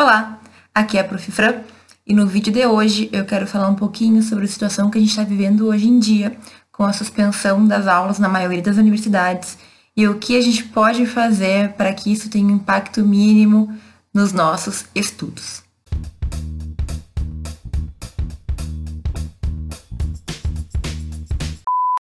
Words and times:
Olá, 0.00 0.38
aqui 0.72 0.96
é 0.96 1.00
a 1.00 1.04
Prof. 1.04 1.32
Fran 1.32 1.56
e 2.06 2.14
no 2.14 2.24
vídeo 2.24 2.52
de 2.52 2.64
hoje 2.64 3.10
eu 3.12 3.24
quero 3.24 3.48
falar 3.48 3.66
um 3.66 3.74
pouquinho 3.74 4.22
sobre 4.22 4.44
a 4.44 4.48
situação 4.48 4.88
que 4.88 4.96
a 4.96 5.00
gente 5.00 5.10
está 5.10 5.24
vivendo 5.24 5.66
hoje 5.66 5.88
em 5.88 5.98
dia 5.98 6.38
com 6.70 6.84
a 6.84 6.92
suspensão 6.92 7.66
das 7.66 7.88
aulas 7.88 8.16
na 8.16 8.28
maioria 8.28 8.62
das 8.62 8.76
universidades 8.76 9.58
e 9.96 10.06
o 10.06 10.16
que 10.16 10.38
a 10.38 10.40
gente 10.40 10.62
pode 10.62 11.04
fazer 11.04 11.72
para 11.72 11.92
que 11.92 12.12
isso 12.12 12.30
tenha 12.30 12.46
um 12.46 12.50
impacto 12.54 13.04
mínimo 13.04 13.76
nos 14.14 14.32
nossos 14.32 14.84
estudos. 14.94 15.64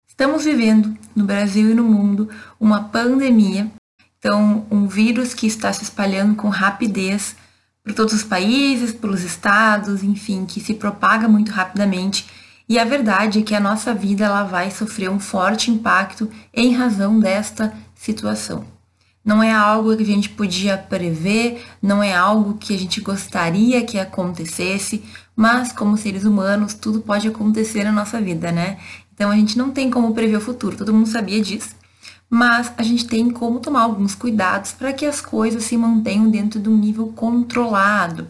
Estamos 0.08 0.46
vivendo 0.46 0.96
no 1.16 1.24
Brasil 1.24 1.72
e 1.72 1.74
no 1.74 1.84
mundo 1.84 2.30
uma 2.60 2.84
pandemia, 2.84 3.72
então 4.20 4.68
um 4.70 4.86
vírus 4.88 5.34
que 5.34 5.48
está 5.48 5.74
se 5.74 5.82
espalhando 5.82 6.36
com 6.36 6.48
rapidez 6.48 7.36
por 7.88 7.94
todos 7.94 8.14
os 8.14 8.24
países, 8.24 8.92
pelos 8.92 9.24
estados, 9.24 10.04
enfim, 10.04 10.46
que 10.46 10.60
se 10.60 10.74
propaga 10.74 11.26
muito 11.26 11.54
rapidamente. 11.54 12.28
E 12.68 12.78
a 12.78 12.84
verdade 12.84 13.40
é 13.40 13.42
que 13.42 13.56
a 13.56 13.62
nossa 13.62 13.94
vida 13.94 14.26
ela 14.26 14.44
vai 14.44 14.70
sofrer 14.70 15.10
um 15.10 15.22
forte 15.22 15.72
impacto 15.72 16.30
em 16.54 16.74
razão 16.74 17.18
desta 17.18 17.74
situação. 17.96 18.66
Não 19.24 19.42
é 19.42 19.54
algo 19.54 19.96
que 19.96 20.04
a 20.04 20.06
gente 20.06 20.28
podia 20.28 20.78
prever, 20.78 21.66
não 21.82 22.04
é 22.04 22.14
algo 22.14 22.58
que 22.58 22.76
a 22.76 22.78
gente 22.78 23.00
gostaria 23.00 23.86
que 23.86 23.98
acontecesse, 23.98 25.02
mas 25.34 25.72
como 25.72 25.96
seres 25.96 26.26
humanos, 26.26 26.74
tudo 26.74 27.00
pode 27.00 27.30
acontecer 27.30 27.86
na 27.86 27.92
nossa 27.94 28.20
vida, 28.20 28.52
né? 28.52 28.80
Então 29.14 29.32
a 29.32 29.36
gente 29.38 29.58
não 29.58 29.72
tem 29.72 29.90
como 29.90 30.14
prever 30.14 30.36
o 30.36 30.42
futuro, 30.42 30.76
todo 30.76 30.94
mundo 30.94 31.08
sabia 31.08 31.42
disso 31.42 31.78
mas 32.30 32.74
a 32.78 32.84
gente 32.84 33.08
tem 33.08 33.30
como 33.30 33.60
tomar 33.60 33.82
alguns 33.82 34.14
cuidados 34.14 34.74
para 34.74 34.94
que 34.94 35.06
as 35.06 35.22
coisas 35.22 35.64
se 35.64 35.78
mantenham 35.78 36.30
dentro 36.30 36.60
de 36.60 36.70
um 36.70 36.78
nível 36.78 37.08
controlado. 37.16 38.28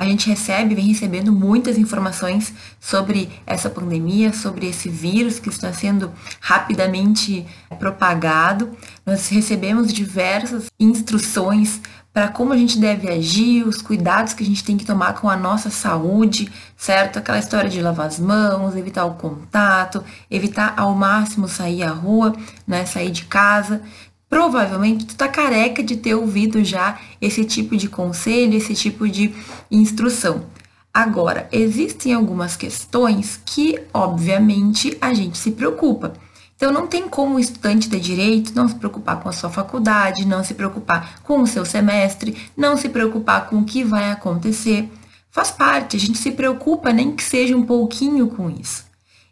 A 0.00 0.04
gente 0.06 0.30
recebe, 0.30 0.74
vem 0.74 0.86
recebendo 0.86 1.30
muitas 1.30 1.76
informações 1.76 2.54
sobre 2.80 3.28
essa 3.46 3.68
pandemia, 3.68 4.32
sobre 4.32 4.66
esse 4.66 4.88
vírus 4.88 5.38
que 5.38 5.50
está 5.50 5.74
sendo 5.74 6.10
rapidamente 6.40 7.46
propagado. 7.78 8.74
Nós 9.04 9.28
recebemos 9.28 9.92
diversas 9.92 10.68
instruções 10.80 11.82
para 12.14 12.28
como 12.28 12.54
a 12.54 12.56
gente 12.56 12.78
deve 12.78 13.10
agir, 13.10 13.62
os 13.62 13.82
cuidados 13.82 14.32
que 14.32 14.42
a 14.42 14.46
gente 14.46 14.64
tem 14.64 14.78
que 14.78 14.86
tomar 14.86 15.20
com 15.20 15.28
a 15.28 15.36
nossa 15.36 15.68
saúde, 15.68 16.50
certo? 16.78 17.18
Aquela 17.18 17.38
história 17.38 17.68
de 17.68 17.82
lavar 17.82 18.06
as 18.06 18.18
mãos, 18.18 18.74
evitar 18.74 19.04
o 19.04 19.14
contato, 19.14 20.02
evitar 20.30 20.72
ao 20.78 20.94
máximo 20.94 21.46
sair 21.46 21.82
à 21.82 21.90
rua, 21.90 22.34
né? 22.66 22.86
Sair 22.86 23.10
de 23.10 23.26
casa. 23.26 23.82
Provavelmente 24.30 25.06
tu 25.06 25.16
tá 25.16 25.26
careca 25.26 25.82
de 25.82 25.96
ter 25.96 26.14
ouvido 26.14 26.62
já 26.62 27.00
esse 27.20 27.44
tipo 27.44 27.76
de 27.76 27.88
conselho, 27.88 28.54
esse 28.54 28.74
tipo 28.76 29.08
de 29.08 29.34
instrução. 29.68 30.46
Agora, 30.94 31.48
existem 31.50 32.14
algumas 32.14 32.56
questões 32.56 33.40
que, 33.44 33.80
obviamente, 33.92 34.96
a 35.00 35.12
gente 35.12 35.36
se 35.36 35.50
preocupa. 35.50 36.12
Então, 36.54 36.72
não 36.72 36.86
tem 36.86 37.08
como 37.08 37.36
o 37.36 37.40
estudante 37.40 37.88
de 37.88 37.98
direito 37.98 38.54
não 38.54 38.68
se 38.68 38.76
preocupar 38.76 39.20
com 39.20 39.28
a 39.28 39.32
sua 39.32 39.50
faculdade, 39.50 40.26
não 40.26 40.44
se 40.44 40.54
preocupar 40.54 41.20
com 41.22 41.40
o 41.40 41.46
seu 41.46 41.64
semestre, 41.64 42.36
não 42.56 42.76
se 42.76 42.88
preocupar 42.88 43.48
com 43.48 43.56
o 43.56 43.64
que 43.64 43.82
vai 43.82 44.12
acontecer. 44.12 44.88
Faz 45.30 45.50
parte, 45.50 45.96
a 45.96 46.00
gente 46.00 46.18
se 46.18 46.30
preocupa 46.30 46.92
nem 46.92 47.16
que 47.16 47.22
seja 47.22 47.56
um 47.56 47.64
pouquinho 47.64 48.28
com 48.28 48.48
isso. 48.48 48.89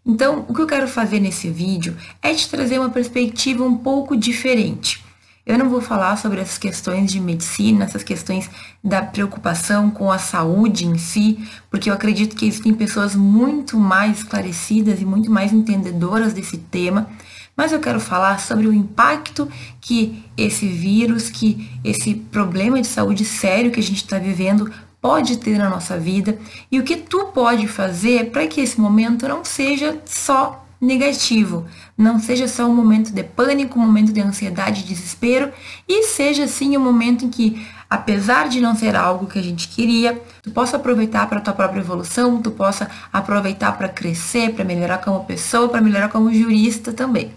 Então, 0.08 0.46
o 0.48 0.54
que 0.54 0.62
eu 0.62 0.66
quero 0.66 0.88
fazer 0.88 1.20
nesse 1.20 1.50
vídeo 1.50 1.94
é 2.22 2.32
te 2.32 2.48
trazer 2.48 2.78
uma 2.78 2.88
perspectiva 2.88 3.62
um 3.62 3.76
pouco 3.76 4.16
diferente. 4.16 5.04
Eu 5.44 5.58
não 5.58 5.68
vou 5.68 5.82
falar 5.82 6.16
sobre 6.16 6.40
essas 6.40 6.56
questões 6.56 7.12
de 7.12 7.20
medicina, 7.20 7.84
essas 7.84 8.02
questões 8.02 8.48
da 8.82 9.02
preocupação 9.02 9.90
com 9.90 10.10
a 10.10 10.18
saúde 10.18 10.86
em 10.86 10.96
si, 10.96 11.38
porque 11.70 11.90
eu 11.90 11.94
acredito 11.94 12.34
que 12.34 12.46
existem 12.46 12.72
pessoas 12.72 13.14
muito 13.14 13.78
mais 13.78 14.18
esclarecidas 14.18 14.98
e 14.98 15.04
muito 15.04 15.30
mais 15.30 15.52
entendedoras 15.52 16.32
desse 16.32 16.56
tema. 16.56 17.06
Mas 17.54 17.72
eu 17.72 17.80
quero 17.80 18.00
falar 18.00 18.40
sobre 18.40 18.66
o 18.66 18.72
impacto 18.72 19.46
que 19.80 20.24
esse 20.36 20.66
vírus, 20.66 21.28
que 21.28 21.68
esse 21.84 22.14
problema 22.14 22.80
de 22.80 22.86
saúde 22.86 23.26
sério 23.26 23.70
que 23.70 23.80
a 23.80 23.82
gente 23.82 24.04
está 24.04 24.18
vivendo 24.18 24.72
pode 25.00 25.38
ter 25.38 25.58
na 25.58 25.70
nossa 25.70 25.98
vida 25.98 26.38
e 26.70 26.78
o 26.78 26.84
que 26.84 26.96
tu 26.96 27.26
pode 27.26 27.66
fazer 27.68 28.30
para 28.30 28.46
que 28.46 28.60
esse 28.60 28.80
momento 28.80 29.28
não 29.28 29.44
seja 29.44 29.98
só 30.04 30.64
negativo. 30.80 31.66
Não 31.96 32.18
seja 32.18 32.46
só 32.46 32.66
um 32.66 32.74
momento 32.74 33.12
de 33.12 33.22
pânico, 33.24 33.78
um 33.78 33.82
momento 33.86 34.12
de 34.12 34.20
ansiedade, 34.20 34.84
desespero, 34.84 35.52
e 35.88 36.04
seja 36.04 36.46
sim 36.46 36.76
um 36.76 36.80
momento 36.80 37.24
em 37.24 37.30
que, 37.30 37.66
apesar 37.90 38.48
de 38.48 38.60
não 38.60 38.76
ser 38.76 38.94
algo 38.94 39.26
que 39.26 39.38
a 39.38 39.42
gente 39.42 39.68
queria, 39.68 40.20
tu 40.42 40.50
possa 40.50 40.76
aproveitar 40.76 41.28
para 41.28 41.40
tua 41.40 41.52
própria 41.52 41.80
evolução, 41.80 42.40
tu 42.40 42.50
possa 42.50 42.88
aproveitar 43.12 43.76
para 43.76 43.88
crescer, 43.88 44.54
para 44.54 44.64
melhorar 44.64 44.98
como 44.98 45.24
pessoa, 45.24 45.68
para 45.68 45.80
melhorar 45.80 46.08
como 46.08 46.32
jurista 46.32 46.92
também. 46.92 47.32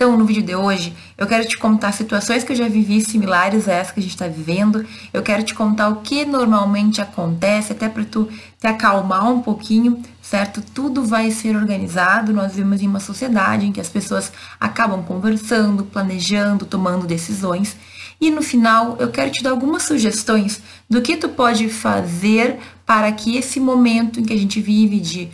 Então, 0.00 0.16
no 0.16 0.24
vídeo 0.24 0.42
de 0.42 0.56
hoje, 0.56 0.94
eu 1.18 1.26
quero 1.26 1.46
te 1.46 1.58
contar 1.58 1.92
situações 1.92 2.42
que 2.42 2.52
eu 2.52 2.56
já 2.56 2.66
vivi 2.66 3.02
similares 3.02 3.68
a 3.68 3.74
essa 3.74 3.92
que 3.92 4.00
a 4.00 4.02
gente 4.02 4.14
está 4.14 4.26
vivendo. 4.26 4.86
Eu 5.12 5.22
quero 5.22 5.42
te 5.42 5.54
contar 5.54 5.90
o 5.90 5.96
que 5.96 6.24
normalmente 6.24 7.02
acontece, 7.02 7.72
até 7.72 7.86
para 7.86 8.02
tu 8.06 8.26
te 8.58 8.66
acalmar 8.66 9.30
um 9.30 9.42
pouquinho, 9.42 10.02
certo? 10.22 10.62
Tudo 10.62 11.04
vai 11.04 11.30
ser 11.30 11.54
organizado. 11.54 12.32
Nós 12.32 12.54
vivemos 12.54 12.80
em 12.80 12.86
uma 12.86 12.98
sociedade 12.98 13.66
em 13.66 13.72
que 13.72 13.80
as 13.80 13.90
pessoas 13.90 14.32
acabam 14.58 15.02
conversando, 15.02 15.84
planejando, 15.84 16.64
tomando 16.64 17.06
decisões. 17.06 17.76
E 18.18 18.30
no 18.30 18.40
final, 18.40 18.96
eu 18.98 19.10
quero 19.10 19.30
te 19.30 19.42
dar 19.42 19.50
algumas 19.50 19.82
sugestões 19.82 20.62
do 20.88 21.02
que 21.02 21.18
tu 21.18 21.28
pode 21.28 21.68
fazer 21.68 22.56
para 22.86 23.12
que 23.12 23.36
esse 23.36 23.60
momento 23.60 24.18
em 24.18 24.24
que 24.24 24.32
a 24.32 24.38
gente 24.38 24.62
vive 24.62 24.98
de 24.98 25.28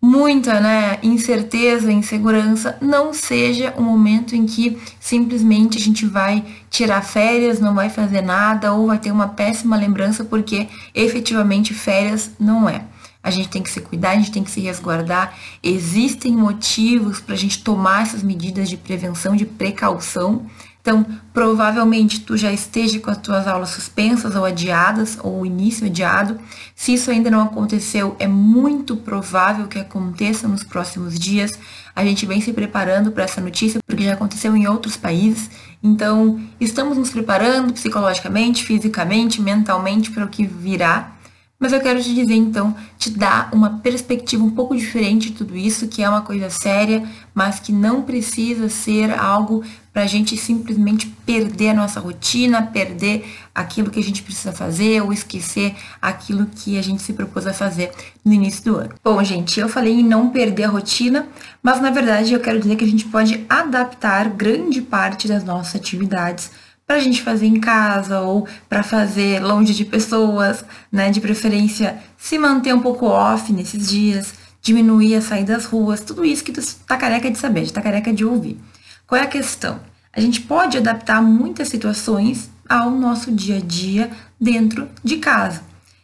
muita 0.00 0.60
né, 0.60 0.98
incerteza, 1.02 1.90
insegurança, 1.90 2.78
não 2.80 3.12
seja 3.12 3.74
um 3.76 3.82
momento 3.82 4.36
em 4.36 4.46
que 4.46 4.78
simplesmente 5.00 5.76
a 5.76 5.80
gente 5.80 6.06
vai 6.06 6.44
tirar 6.70 7.02
férias, 7.02 7.58
não 7.58 7.74
vai 7.74 7.90
fazer 7.90 8.22
nada 8.22 8.72
ou 8.72 8.86
vai 8.86 8.98
ter 8.98 9.10
uma 9.10 9.28
péssima 9.28 9.76
lembrança, 9.76 10.24
porque 10.24 10.68
efetivamente 10.94 11.74
férias 11.74 12.30
não 12.38 12.68
é. 12.68 12.84
A 13.22 13.30
gente 13.30 13.48
tem 13.48 13.62
que 13.62 13.70
se 13.70 13.80
cuidar, 13.80 14.12
a 14.12 14.14
gente 14.14 14.30
tem 14.30 14.44
que 14.44 14.50
se 14.50 14.60
resguardar. 14.60 15.36
Existem 15.62 16.32
motivos 16.32 17.20
para 17.20 17.34
a 17.34 17.38
gente 17.38 17.62
tomar 17.62 18.02
essas 18.02 18.22
medidas 18.22 18.70
de 18.70 18.76
prevenção, 18.76 19.34
de 19.34 19.44
precaução. 19.44 20.46
Então, 20.88 21.04
provavelmente 21.34 22.20
tu 22.20 22.34
já 22.34 22.50
esteja 22.50 22.98
com 22.98 23.10
as 23.10 23.18
tuas 23.18 23.46
aulas 23.46 23.68
suspensas 23.68 24.34
ou 24.34 24.42
adiadas, 24.42 25.18
ou 25.22 25.42
o 25.42 25.44
início 25.44 25.86
adiado. 25.86 26.40
Se 26.74 26.94
isso 26.94 27.10
ainda 27.10 27.30
não 27.30 27.42
aconteceu, 27.42 28.16
é 28.18 28.26
muito 28.26 28.96
provável 28.96 29.68
que 29.68 29.78
aconteça 29.78 30.48
nos 30.48 30.64
próximos 30.64 31.18
dias. 31.18 31.58
A 31.94 32.02
gente 32.02 32.24
vem 32.24 32.40
se 32.40 32.54
preparando 32.54 33.12
para 33.12 33.24
essa 33.24 33.38
notícia, 33.38 33.80
porque 33.86 34.02
já 34.02 34.14
aconteceu 34.14 34.56
em 34.56 34.66
outros 34.66 34.96
países. 34.96 35.50
Então, 35.82 36.40
estamos 36.58 36.96
nos 36.96 37.10
preparando 37.10 37.74
psicologicamente, 37.74 38.64
fisicamente, 38.64 39.42
mentalmente 39.42 40.10
para 40.10 40.24
o 40.24 40.28
que 40.28 40.46
virá. 40.46 41.17
Mas 41.60 41.72
eu 41.72 41.80
quero 41.80 42.00
te 42.00 42.14
dizer 42.14 42.36
então, 42.36 42.72
te 42.96 43.10
dar 43.10 43.50
uma 43.52 43.80
perspectiva 43.80 44.44
um 44.44 44.50
pouco 44.50 44.76
diferente 44.76 45.30
de 45.30 45.36
tudo 45.38 45.56
isso, 45.56 45.88
que 45.88 46.00
é 46.00 46.08
uma 46.08 46.22
coisa 46.22 46.48
séria, 46.50 47.04
mas 47.34 47.58
que 47.58 47.72
não 47.72 48.02
precisa 48.02 48.68
ser 48.68 49.10
algo 49.10 49.64
para 49.92 50.04
a 50.04 50.06
gente 50.06 50.36
simplesmente 50.36 51.08
perder 51.26 51.70
a 51.70 51.74
nossa 51.74 51.98
rotina, 51.98 52.62
perder 52.62 53.28
aquilo 53.52 53.90
que 53.90 53.98
a 53.98 54.02
gente 54.02 54.22
precisa 54.22 54.52
fazer 54.52 55.02
ou 55.02 55.12
esquecer 55.12 55.74
aquilo 56.00 56.46
que 56.46 56.78
a 56.78 56.82
gente 56.82 57.02
se 57.02 57.12
propôs 57.12 57.44
a 57.44 57.52
fazer 57.52 57.90
no 58.24 58.32
início 58.32 58.62
do 58.62 58.76
ano. 58.76 58.94
Bom, 59.02 59.20
gente, 59.24 59.58
eu 59.58 59.68
falei 59.68 59.94
em 59.94 60.04
não 60.04 60.30
perder 60.30 60.64
a 60.64 60.68
rotina, 60.68 61.26
mas 61.60 61.80
na 61.80 61.90
verdade 61.90 62.32
eu 62.32 62.38
quero 62.38 62.60
dizer 62.60 62.76
que 62.76 62.84
a 62.84 62.88
gente 62.88 63.06
pode 63.06 63.44
adaptar 63.48 64.28
grande 64.28 64.80
parte 64.80 65.26
das 65.26 65.42
nossas 65.42 65.74
atividades 65.74 66.52
para 66.88 66.96
a 66.96 67.00
gente 67.00 67.20
fazer 67.22 67.44
em 67.44 67.60
casa 67.60 68.20
ou 68.20 68.48
para 68.66 68.82
fazer 68.82 69.40
longe 69.40 69.74
de 69.74 69.84
pessoas, 69.84 70.64
né? 70.90 71.10
De 71.10 71.20
preferência 71.20 71.98
se 72.16 72.38
manter 72.38 72.74
um 72.74 72.80
pouco 72.80 73.04
off 73.04 73.52
nesses 73.52 73.90
dias, 73.90 74.32
diminuir 74.62 75.16
a 75.16 75.20
sair 75.20 75.44
das 75.44 75.66
ruas, 75.66 76.00
tudo 76.00 76.24
isso 76.24 76.42
que 76.42 76.50
tu 76.50 76.62
tá 76.86 76.96
careca 76.96 77.30
de 77.30 77.36
saber, 77.36 77.70
tá 77.70 77.82
careca 77.82 78.10
de 78.10 78.24
ouvir. 78.24 78.58
Qual 79.06 79.20
é 79.20 79.24
a 79.24 79.28
questão? 79.28 79.78
A 80.10 80.20
gente 80.20 80.40
pode 80.40 80.78
adaptar 80.78 81.20
muitas 81.20 81.68
situações 81.68 82.50
ao 82.66 82.90
nosso 82.90 83.30
dia 83.30 83.58
a 83.58 83.60
dia 83.60 84.10
dentro 84.40 84.88
de 85.04 85.18
casa. 85.18 85.60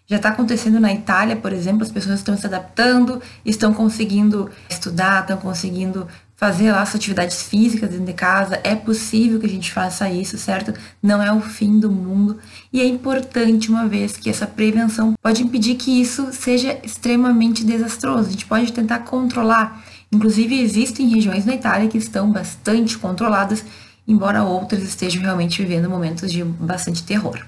Já 0.07 0.17
está 0.17 0.29
acontecendo 0.29 0.79
na 0.79 0.93
Itália, 0.93 1.35
por 1.35 1.51
exemplo, 1.51 1.83
as 1.83 1.91
pessoas 1.91 2.19
estão 2.19 2.37
se 2.37 2.47
adaptando, 2.47 3.23
estão 3.43 3.73
conseguindo 3.73 4.51
estudar, 4.69 5.23
estão 5.23 5.39
conseguindo 5.39 6.07
fazer 6.37 6.73
lá 6.73 6.83
as 6.83 6.95
atividades 6.95 7.43
físicas 7.43 7.91
dentro 7.91 8.07
de 8.07 8.13
casa, 8.13 8.61
é 8.65 8.75
possível 8.75 9.39
que 9.39 9.47
a 9.47 9.49
gente 9.49 9.73
faça 9.73 10.11
isso, 10.11 10.37
certo? 10.37 10.75
Não 11.03 11.23
é 11.23 11.33
o 11.33 11.41
fim 11.41 11.79
do 11.79 11.91
mundo 11.91 12.39
e 12.73 12.81
é 12.81 12.87
importante 12.87 13.71
uma 13.71 13.87
vez 13.87 14.17
que 14.17 14.29
essa 14.29 14.47
prevenção 14.47 15.15
pode 15.23 15.43
impedir 15.43 15.77
que 15.77 16.01
isso 16.01 16.29
seja 16.33 16.79
extremamente 16.83 17.65
desastroso. 17.65 18.29
A 18.29 18.33
gente 18.33 18.47
pode 18.47 18.73
tentar 18.73 19.01
controlar. 19.01 19.85
Inclusive 20.11 20.61
existem 20.61 21.09
regiões 21.09 21.45
na 21.45 21.55
Itália 21.55 21.89
que 21.89 21.99
estão 21.99 22.31
bastante 22.31 22.99
controladas, 22.99 23.65
embora 24.07 24.43
outras 24.45 24.83
estejam 24.83 25.23
realmente 25.23 25.63
vivendo 25.63 25.89
momentos 25.89 26.31
de 26.31 26.45
bastante 26.45 27.03
terror. 27.05 27.45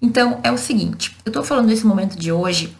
Então, 0.00 0.38
é 0.44 0.52
o 0.52 0.58
seguinte, 0.58 1.16
eu 1.24 1.32
tô 1.32 1.42
falando 1.42 1.68
desse 1.68 1.84
momento 1.84 2.16
de 2.16 2.30
hoje, 2.30 2.76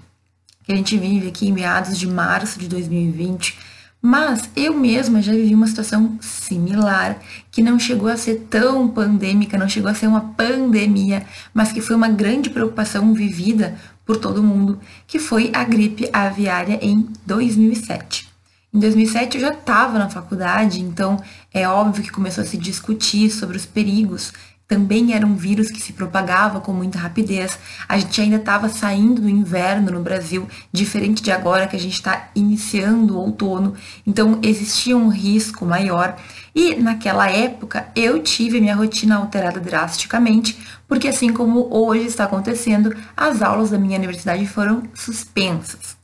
que 0.62 0.72
a 0.72 0.76
gente 0.76 0.96
vive 0.96 1.28
aqui 1.28 1.48
em 1.48 1.52
meados 1.52 1.98
de 1.98 2.06
março 2.06 2.60
de 2.60 2.68
2020, 2.68 3.58
mas 4.00 4.48
eu 4.54 4.74
mesma 4.74 5.20
já 5.20 5.32
vivi 5.32 5.54
uma 5.54 5.66
situação 5.66 6.18
similar, 6.20 7.18
que 7.50 7.62
não 7.62 7.78
chegou 7.78 8.08
a 8.08 8.16
ser 8.16 8.46
tão 8.48 8.88
pandêmica, 8.88 9.58
não 9.58 9.68
chegou 9.68 9.90
a 9.90 9.94
ser 9.94 10.06
uma 10.06 10.20
pandemia, 10.20 11.26
mas 11.52 11.72
que 11.72 11.80
foi 11.80 11.96
uma 11.96 12.08
grande 12.08 12.50
preocupação 12.50 13.12
vivida 13.12 13.76
por 14.06 14.16
todo 14.16 14.42
mundo, 14.42 14.80
que 15.06 15.18
foi 15.18 15.50
a 15.52 15.64
gripe 15.64 16.08
aviária 16.12 16.78
em 16.80 17.06
2007. 17.26 18.28
Em 18.72 18.78
2007 18.78 19.36
eu 19.36 19.40
já 19.40 19.52
estava 19.52 19.98
na 19.98 20.08
faculdade, 20.08 20.80
então 20.80 21.22
é 21.52 21.68
óbvio 21.68 22.04
que 22.04 22.10
começou 22.10 22.42
a 22.42 22.46
se 22.46 22.56
discutir 22.56 23.30
sobre 23.30 23.56
os 23.56 23.66
perigos 23.66 24.32
também 24.68 25.14
era 25.14 25.26
um 25.26 25.34
vírus 25.34 25.70
que 25.70 25.80
se 25.80 25.94
propagava 25.94 26.60
com 26.60 26.74
muita 26.74 26.98
rapidez. 26.98 27.58
A 27.88 27.98
gente 27.98 28.20
ainda 28.20 28.36
estava 28.36 28.68
saindo 28.68 29.22
do 29.22 29.28
inverno 29.28 29.90
no 29.90 30.02
Brasil, 30.02 30.46
diferente 30.70 31.22
de 31.22 31.32
agora 31.32 31.66
que 31.66 31.74
a 31.74 31.80
gente 31.80 31.94
está 31.94 32.28
iniciando 32.34 33.16
o 33.16 33.20
outono. 33.20 33.74
Então 34.06 34.38
existia 34.42 34.94
um 34.94 35.08
risco 35.08 35.64
maior. 35.64 36.14
E 36.54 36.74
naquela 36.74 37.30
época 37.30 37.88
eu 37.96 38.22
tive 38.22 38.60
minha 38.60 38.76
rotina 38.76 39.16
alterada 39.16 39.58
drasticamente, 39.58 40.58
porque 40.86 41.08
assim 41.08 41.32
como 41.32 41.66
hoje 41.74 42.04
está 42.04 42.24
acontecendo, 42.24 42.94
as 43.16 43.40
aulas 43.40 43.70
da 43.70 43.78
minha 43.78 43.96
universidade 43.96 44.46
foram 44.46 44.82
suspensas. 44.92 45.96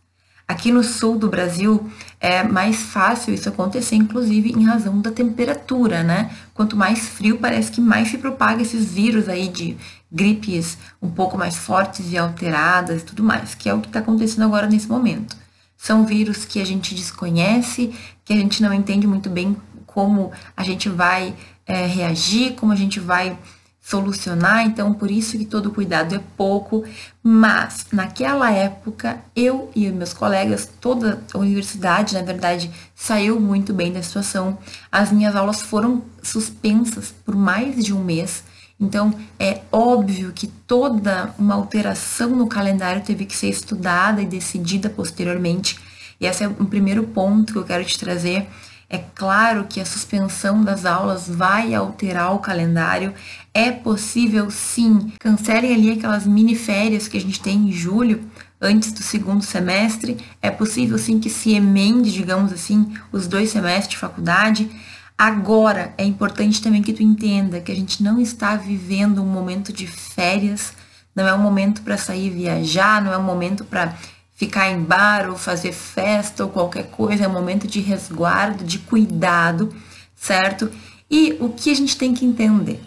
Aqui 0.48 0.70
no 0.70 0.84
sul 0.84 1.18
do 1.18 1.28
Brasil 1.28 1.90
é 2.24 2.42
mais 2.42 2.76
fácil 2.76 3.34
isso 3.34 3.50
acontecer, 3.50 3.96
inclusive 3.96 4.50
em 4.52 4.64
razão 4.64 4.98
da 4.98 5.10
temperatura, 5.10 6.02
né? 6.02 6.30
Quanto 6.54 6.74
mais 6.74 7.00
frio, 7.00 7.36
parece 7.36 7.70
que 7.70 7.82
mais 7.82 8.08
se 8.08 8.16
propaga 8.16 8.62
esses 8.62 8.90
vírus 8.90 9.28
aí 9.28 9.46
de 9.46 9.76
gripes 10.10 10.78
um 11.02 11.10
pouco 11.10 11.36
mais 11.36 11.54
fortes 11.54 12.10
e 12.10 12.16
alteradas 12.16 13.02
e 13.02 13.04
tudo 13.04 13.22
mais, 13.22 13.54
que 13.54 13.68
é 13.68 13.74
o 13.74 13.80
que 13.82 13.88
está 13.88 13.98
acontecendo 13.98 14.44
agora 14.44 14.66
nesse 14.66 14.88
momento. 14.88 15.36
São 15.76 16.06
vírus 16.06 16.46
que 16.46 16.62
a 16.62 16.64
gente 16.64 16.94
desconhece, 16.94 17.94
que 18.24 18.32
a 18.32 18.36
gente 18.36 18.62
não 18.62 18.72
entende 18.72 19.06
muito 19.06 19.28
bem 19.28 19.54
como 19.84 20.32
a 20.56 20.62
gente 20.62 20.88
vai 20.88 21.34
é, 21.66 21.84
reagir, 21.84 22.54
como 22.54 22.72
a 22.72 22.76
gente 22.76 22.98
vai 22.98 23.36
solucionar, 23.84 24.64
então 24.64 24.94
por 24.94 25.10
isso 25.10 25.36
que 25.36 25.44
todo 25.44 25.70
cuidado 25.70 26.14
é 26.14 26.20
pouco, 26.38 26.84
mas 27.22 27.86
naquela 27.92 28.50
época 28.50 29.20
eu 29.36 29.70
e 29.76 29.90
meus 29.90 30.14
colegas, 30.14 30.66
toda 30.80 31.22
a 31.34 31.38
universidade, 31.38 32.14
na 32.14 32.22
verdade, 32.22 32.70
saiu 32.94 33.38
muito 33.38 33.74
bem 33.74 33.92
da 33.92 34.02
situação. 34.02 34.56
As 34.90 35.12
minhas 35.12 35.36
aulas 35.36 35.60
foram 35.60 36.02
suspensas 36.22 37.14
por 37.26 37.36
mais 37.36 37.84
de 37.84 37.92
um 37.92 38.02
mês. 38.02 38.42
Então, 38.80 39.14
é 39.38 39.60
óbvio 39.70 40.32
que 40.32 40.46
toda 40.46 41.34
uma 41.38 41.54
alteração 41.54 42.30
no 42.30 42.46
calendário 42.46 43.02
teve 43.02 43.26
que 43.26 43.36
ser 43.36 43.50
estudada 43.50 44.22
e 44.22 44.26
decidida 44.26 44.88
posteriormente. 44.88 45.78
E 46.18 46.26
esse 46.26 46.42
é 46.42 46.48
o 46.48 46.64
primeiro 46.64 47.02
ponto 47.02 47.52
que 47.52 47.58
eu 47.58 47.64
quero 47.64 47.84
te 47.84 47.98
trazer 47.98 48.48
é 48.94 49.04
claro 49.12 49.66
que 49.68 49.80
a 49.80 49.84
suspensão 49.84 50.62
das 50.62 50.86
aulas 50.86 51.28
vai 51.28 51.74
alterar 51.74 52.32
o 52.32 52.38
calendário. 52.38 53.12
É 53.52 53.72
possível 53.72 54.52
sim. 54.52 55.12
Cancelem 55.18 55.74
ali 55.74 55.90
aquelas 55.90 56.24
mini 56.24 56.54
férias 56.54 57.08
que 57.08 57.16
a 57.16 57.20
gente 57.20 57.40
tem 57.40 57.56
em 57.56 57.72
julho, 57.72 58.22
antes 58.60 58.92
do 58.92 59.02
segundo 59.02 59.42
semestre. 59.42 60.16
É 60.40 60.48
possível 60.48 60.96
sim 60.96 61.18
que 61.18 61.28
se 61.28 61.54
emende, 61.54 62.12
digamos 62.12 62.52
assim, 62.52 62.94
os 63.10 63.26
dois 63.26 63.50
semestres 63.50 63.88
de 63.88 63.96
faculdade. 63.96 64.70
Agora, 65.18 65.92
é 65.98 66.04
importante 66.04 66.62
também 66.62 66.80
que 66.80 66.92
tu 66.92 67.02
entenda 67.02 67.60
que 67.60 67.72
a 67.72 67.76
gente 67.76 68.00
não 68.00 68.20
está 68.20 68.54
vivendo 68.54 69.20
um 69.20 69.26
momento 69.26 69.72
de 69.72 69.88
férias, 69.88 70.72
não 71.16 71.26
é 71.26 71.34
um 71.34 71.38
momento 71.38 71.82
para 71.82 71.98
sair 71.98 72.30
viajar, 72.30 73.02
não 73.02 73.12
é 73.12 73.18
um 73.18 73.22
momento 73.24 73.64
para 73.64 73.96
ficar 74.34 74.70
em 74.70 74.82
bar 74.82 75.30
ou 75.30 75.36
fazer 75.36 75.72
festa 75.72 76.44
ou 76.44 76.50
qualquer 76.50 76.90
coisa, 76.90 77.24
é 77.24 77.28
um 77.28 77.32
momento 77.32 77.66
de 77.66 77.80
resguardo, 77.80 78.64
de 78.64 78.78
cuidado, 78.80 79.72
certo? 80.14 80.70
E 81.10 81.36
o 81.40 81.48
que 81.48 81.70
a 81.70 81.74
gente 81.74 81.96
tem 81.96 82.12
que 82.12 82.24
entender? 82.24 82.82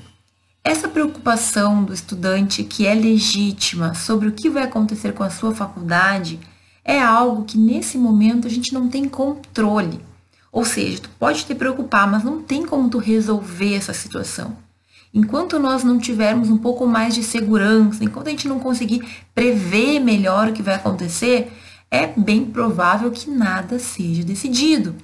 Essa 0.64 0.90
preocupação 0.90 1.84
do 1.84 1.94
estudante, 1.94 2.64
que 2.64 2.86
é 2.86 2.94
legítima, 2.94 3.94
sobre 3.94 4.28
o 4.28 4.34
que 4.34 4.50
vai 4.50 4.64
acontecer 4.64 5.14
com 5.14 5.24
a 5.24 5.30
sua 5.30 5.56
faculdade, 5.56 6.38
é 6.84 7.02
algo 7.02 7.46
que 7.46 7.58
nesse 7.58 7.98
momento 7.98 8.48
a 8.48 8.50
gente 8.50 8.74
não 8.74 8.90
tem 8.90 9.08
controle. 9.08 10.02
Ou 10.52 10.66
seja, 10.66 11.02
tu 11.02 11.10
pode 11.18 11.46
te 11.46 11.56
preocupar, 11.56 12.10
mas 12.10 12.24
não 12.24 12.42
tem 12.42 12.66
como 12.66 12.90
tu 12.90 12.98
resolver 12.98 13.76
essa 13.76 13.94
situação. 13.94 14.58
Enquanto 15.14 15.60
nós 15.60 15.84
não 15.84 15.98
tivermos 15.98 16.50
um 16.50 16.58
pouco 16.58 16.86
mais 16.86 17.16
de 17.16 17.24
segurança, 17.24 18.04
enquanto 18.04 18.28
a 18.28 18.32
gente 18.32 18.48
não 18.48 18.60
conseguir 18.60 19.08
prever 19.34 20.00
melhor 20.00 20.50
o 20.50 20.54
que 20.54 20.62
vai 20.62 20.76
acontecer, 20.76 21.52
é 21.90 22.08
bem 22.08 22.46
provável 22.46 23.10
que 23.12 23.30
nada 23.30 23.80
seja 23.80 24.24
decidido. 24.24 24.96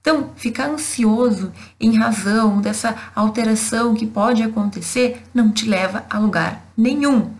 Então, 0.00 0.30
ficar 0.36 0.68
ansioso 0.68 1.50
em 1.80 1.96
razão 1.96 2.60
dessa 2.60 2.94
alteração 3.14 3.94
que 3.94 4.06
pode 4.06 4.42
acontecer 4.42 5.22
não 5.32 5.50
te 5.50 5.66
leva 5.66 6.04
a 6.10 6.18
lugar 6.18 6.66
nenhum. 6.76 7.32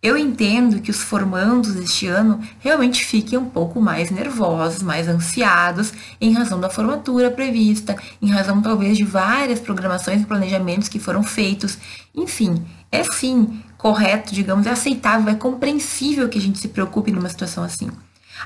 Eu 0.00 0.16
entendo 0.16 0.80
que 0.80 0.92
os 0.92 1.02
formandos 1.02 1.74
deste 1.74 2.06
ano 2.06 2.40
realmente 2.60 3.04
fiquem 3.04 3.36
um 3.36 3.48
pouco 3.50 3.80
mais 3.80 4.12
nervosos, 4.12 4.80
mais 4.80 5.08
ansiados, 5.08 5.92
em 6.20 6.32
razão 6.32 6.60
da 6.60 6.70
formatura 6.70 7.32
prevista, 7.32 7.96
em 8.22 8.30
razão 8.30 8.62
talvez 8.62 8.96
de 8.96 9.02
várias 9.02 9.58
programações 9.58 10.22
e 10.22 10.26
planejamentos 10.26 10.88
que 10.88 11.00
foram 11.00 11.24
feitos. 11.24 11.76
Enfim, 12.14 12.64
é 12.92 13.02
sim 13.02 13.60
correto, 13.76 14.32
digamos, 14.32 14.68
é 14.68 14.70
aceitável, 14.70 15.32
é 15.32 15.34
compreensível 15.34 16.28
que 16.28 16.38
a 16.38 16.40
gente 16.40 16.60
se 16.60 16.68
preocupe 16.68 17.10
numa 17.10 17.28
situação 17.28 17.64
assim. 17.64 17.90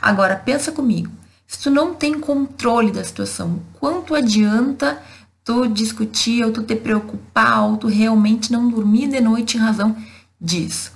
Agora, 0.00 0.36
pensa 0.36 0.72
comigo, 0.72 1.12
se 1.46 1.58
tu 1.58 1.70
não 1.70 1.94
tem 1.94 2.18
controle 2.18 2.90
da 2.90 3.04
situação, 3.04 3.60
quanto 3.78 4.14
adianta 4.14 5.02
tu 5.44 5.66
discutir 5.66 6.42
ou 6.44 6.50
tu 6.50 6.62
te 6.62 6.74
preocupar 6.74 7.64
ou 7.64 7.76
tu 7.76 7.88
realmente 7.88 8.50
não 8.50 8.70
dormir 8.70 9.08
de 9.08 9.20
noite 9.20 9.58
em 9.58 9.60
razão 9.60 9.94
disso? 10.40 10.91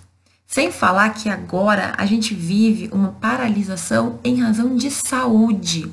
Sem 0.47 0.71
falar 0.71 1.11
que 1.11 1.29
agora 1.29 1.93
a 1.99 2.07
gente 2.07 2.35
vive 2.35 2.89
uma 2.93 3.09
paralisação 3.21 4.19
em 4.23 4.41
razão 4.41 4.77
de 4.77 4.91
saúde. 4.91 5.91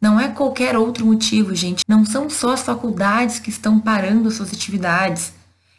Não 0.00 0.18
é 0.18 0.28
qualquer 0.28 0.76
outro 0.76 1.06
motivo, 1.06 1.54
gente. 1.54 1.84
Não 1.86 2.04
são 2.04 2.30
só 2.30 2.52
as 2.52 2.62
faculdades 2.62 3.38
que 3.38 3.50
estão 3.50 3.78
parando 3.78 4.30
suas 4.30 4.52
atividades. 4.52 5.32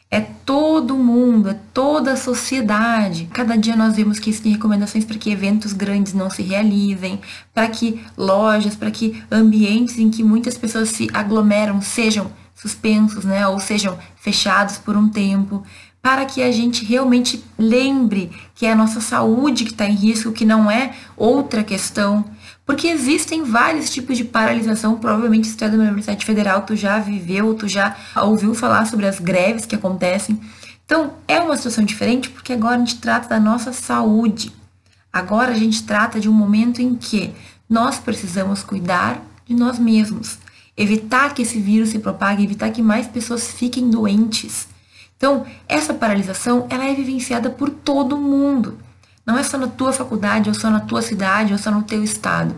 É 0.09 0.21
todo 0.21 0.95
mundo, 0.95 1.49
é 1.49 1.59
toda 1.73 2.13
a 2.13 2.17
sociedade. 2.17 3.27
Cada 3.33 3.57
dia 3.57 3.75
nós 3.75 3.95
vemos 3.95 4.19
que 4.19 4.29
existem 4.29 4.51
recomendações 4.51 5.03
para 5.03 5.17
que 5.17 5.31
eventos 5.31 5.73
grandes 5.73 6.13
não 6.13 6.29
se 6.29 6.43
realizem, 6.43 7.19
para 7.53 7.67
que 7.67 7.99
lojas, 8.15 8.75
para 8.75 8.91
que 8.91 9.23
ambientes 9.31 9.97
em 9.97 10.11
que 10.11 10.23
muitas 10.23 10.57
pessoas 10.57 10.89
se 10.89 11.09
aglomeram 11.13 11.81
sejam 11.81 12.31
suspensos, 12.53 13.25
né, 13.25 13.47
ou 13.47 13.59
sejam 13.59 13.97
fechados 14.15 14.77
por 14.77 14.95
um 14.95 15.09
tempo 15.09 15.63
para 16.03 16.25
que 16.25 16.43
a 16.43 16.51
gente 16.51 16.83
realmente 16.83 17.41
lembre 17.57 18.29
que 18.53 18.65
é 18.65 18.73
a 18.73 18.75
nossa 18.75 18.99
saúde 18.99 19.63
que 19.63 19.71
está 19.71 19.87
em 19.87 19.95
risco, 19.95 20.33
que 20.33 20.43
não 20.43 20.69
é 20.69 20.93
outra 21.15 21.63
questão. 21.63 22.25
Porque 22.65 22.87
existem 22.87 23.45
vários 23.45 23.89
tipos 23.89 24.17
de 24.17 24.25
paralisação, 24.25 24.99
provavelmente 24.99 25.47
se 25.47 25.55
tu 25.55 25.63
é 25.63 25.69
da 25.69 25.77
Universidade 25.77 26.25
Federal, 26.25 26.63
tu 26.63 26.75
já 26.75 26.99
viveu, 26.99 27.53
tu 27.53 27.69
já 27.69 27.95
ouviu 28.17 28.53
falar 28.53 28.85
sobre 28.85 29.07
as 29.07 29.17
greves 29.17 29.65
que 29.65 29.75
acontecem. 29.75 30.37
Então, 30.85 31.13
é 31.25 31.39
uma 31.39 31.55
situação 31.55 31.85
diferente 31.85 32.29
porque 32.29 32.51
agora 32.51 32.75
a 32.75 32.79
gente 32.79 32.97
trata 32.97 33.29
da 33.29 33.39
nossa 33.39 33.71
saúde. 33.71 34.51
Agora 35.11 35.53
a 35.53 35.57
gente 35.57 35.83
trata 35.83 36.19
de 36.19 36.27
um 36.27 36.33
momento 36.33 36.81
em 36.81 36.95
que 36.95 37.33
nós 37.69 37.97
precisamos 37.97 38.61
cuidar 38.61 39.21
de 39.45 39.55
nós 39.55 39.79
mesmos, 39.79 40.37
evitar 40.75 41.33
que 41.33 41.43
esse 41.43 41.61
vírus 41.61 41.89
se 41.89 41.99
propague, 41.99 42.43
evitar 42.43 42.71
que 42.71 42.81
mais 42.81 43.07
pessoas 43.07 43.47
fiquem 43.53 43.89
doentes. 43.89 44.72
Então, 45.23 45.45
essa 45.69 45.93
paralisação, 45.93 46.67
ela 46.69 46.83
é 46.83 46.93
vivenciada 46.93 47.49
por 47.49 47.69
todo 47.69 48.17
mundo. 48.17 48.77
Não 49.25 49.37
é 49.37 49.43
só 49.43 49.57
na 49.57 49.67
tua 49.67 49.93
faculdade, 49.93 50.49
ou 50.49 50.53
só 50.53 50.69
na 50.69 50.81
tua 50.81 51.01
cidade, 51.01 51.53
ou 51.53 51.57
só 51.57 51.71
no 51.71 51.81
teu 51.81 52.03
estado. 52.03 52.53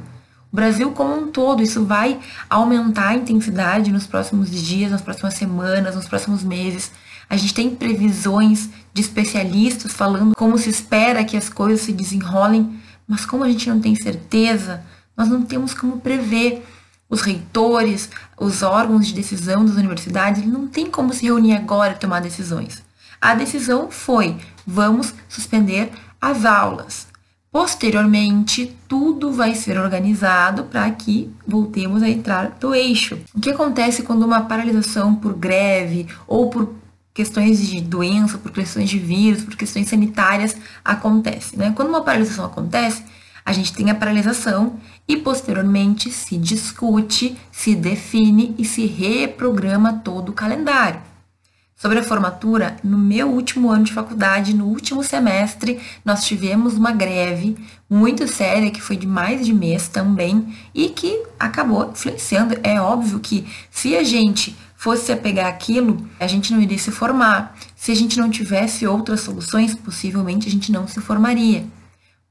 O 0.51 0.55
Brasil 0.55 0.89
como 0.89 1.15
um 1.15 1.27
todo, 1.27 1.62
isso 1.62 1.86
vai 1.86 2.19
aumentar 2.50 3.10
a 3.10 3.13
intensidade 3.13 3.91
nos 3.91 4.07
próximos 4.07 4.50
dias, 4.50 4.89
nas 4.89 5.03
próximas 5.03 5.36
semanas, 5.36 5.95
nos 5.95 6.07
próximos 6.07 6.43
meses. 6.43 6.91
A 7.29 7.38
gente 7.38 7.53
tem 7.53 7.69
previsões 7.69 8.67
de 8.91 9.01
especialistas 9.01 9.93
falando 9.93 10.36
como 10.36 10.57
se 10.57 10.72
espera 10.72 11.24
que 11.24 11.38
as 11.38 11.48
coisas 11.48 11.81
se 11.81 11.93
desenrolem, 11.93 12.79
mas 13.07 13.27
como 13.27 13.43
a 13.43 13.48
gente 13.48 13.69
não 13.69 13.79
tem 13.79 13.93
certeza, 13.93 14.84
nós 15.15 15.29
não 15.29 15.43
temos 15.43 15.75
como 15.75 16.00
prever 16.00 16.65
os 17.10 17.22
reitores, 17.22 18.10
os 18.38 18.64
órgãos 18.64 19.08
de 19.08 19.14
decisão 19.14 19.66
das 19.66 19.76
universidades, 19.76 20.42
ele 20.42 20.52
não 20.52 20.68
tem 20.68 20.90
como 20.90 21.14
se 21.14 21.26
reunir 21.26 21.54
agora 21.54 21.94
e 21.94 22.00
tomar 22.00 22.22
decisões. 22.22 22.84
A 23.22 23.36
decisão 23.36 23.90
foi: 23.90 24.38
vamos 24.66 25.14
suspender 25.30 25.92
as 26.20 26.46
aulas. 26.46 27.08
Posteriormente, 27.52 28.76
tudo 28.86 29.32
vai 29.32 29.56
ser 29.56 29.80
organizado 29.80 30.66
para 30.66 30.92
que 30.92 31.34
voltemos 31.48 32.04
a 32.04 32.10
entrar 32.10 32.50
do 32.60 32.76
eixo. 32.76 33.18
O 33.34 33.40
que 33.40 33.50
acontece 33.50 34.04
quando 34.04 34.24
uma 34.24 34.42
paralisação 34.42 35.16
por 35.16 35.34
greve 35.34 36.06
ou 36.28 36.50
por 36.50 36.76
questões 37.14 37.66
de 37.66 37.80
doença, 37.80 38.38
por 38.38 38.52
questões 38.52 38.90
de 38.90 39.00
vírus, 39.00 39.44
por 39.44 39.56
questões 39.56 39.88
sanitárias 39.88 40.58
acontece, 40.84 41.58
né? 41.58 41.72
Quando 41.74 41.88
uma 41.88 42.02
paralisação 42.02 42.44
acontece, 42.44 43.06
a 43.46 43.54
gente 43.54 43.72
tem 43.72 43.92
a 43.92 43.96
paralisação 43.96 44.80
e 45.08 45.16
posteriormente 45.16 46.10
se 46.10 46.36
discute, 46.36 47.38
se 47.52 47.75
define 47.75 48.56
e 48.58 48.66
se 48.66 48.88
reprograma 48.88 50.02
todo 50.04 50.30
o 50.30 50.34
calendário. 50.34 51.00
Sobre 51.78 52.00
a 52.00 52.04
formatura, 52.04 52.78
no 52.84 52.98
meu 52.98 53.28
último 53.28 53.70
ano 53.70 53.84
de 53.84 53.94
faculdade, 53.94 54.56
no 54.56 54.66
último 54.66 55.04
semestre, 55.04 55.80
nós 56.06 56.24
tivemos 56.24 56.75
uma 56.75 56.92
greve 56.92 57.56
muito 57.90 58.28
séria, 58.28 58.72
que 58.72 58.82
foi 58.82 58.96
de 58.96 59.06
mais 59.06 59.46
de 59.46 59.54
mês 59.54 59.90
também, 59.90 60.56
e 60.74 60.90
que 60.90 61.24
acabou 61.38 61.92
influenciando. 61.92 62.58
É 62.64 62.80
óbvio 62.80 63.20
que 63.20 63.46
se 63.70 63.96
a 63.96 64.04
gente 64.04 64.56
fosse 64.75 65.12
apegar 65.12 65.48
aquilo, 65.48 66.08
a 66.18 66.25
gente 66.28 66.54
não 66.54 66.62
iria 66.62 66.78
se 66.78 66.92
formar. 66.92 67.56
Se 67.75 67.92
a 67.92 67.96
gente 67.96 68.18
não 68.18 68.30
tivesse 68.30 68.88
outras 68.88 69.20
soluções, 69.20 69.75
possivelmente 69.75 70.48
a 70.48 70.52
gente 70.52 70.72
não 70.72 70.88
se 70.88 71.02
formaria. 71.02 71.66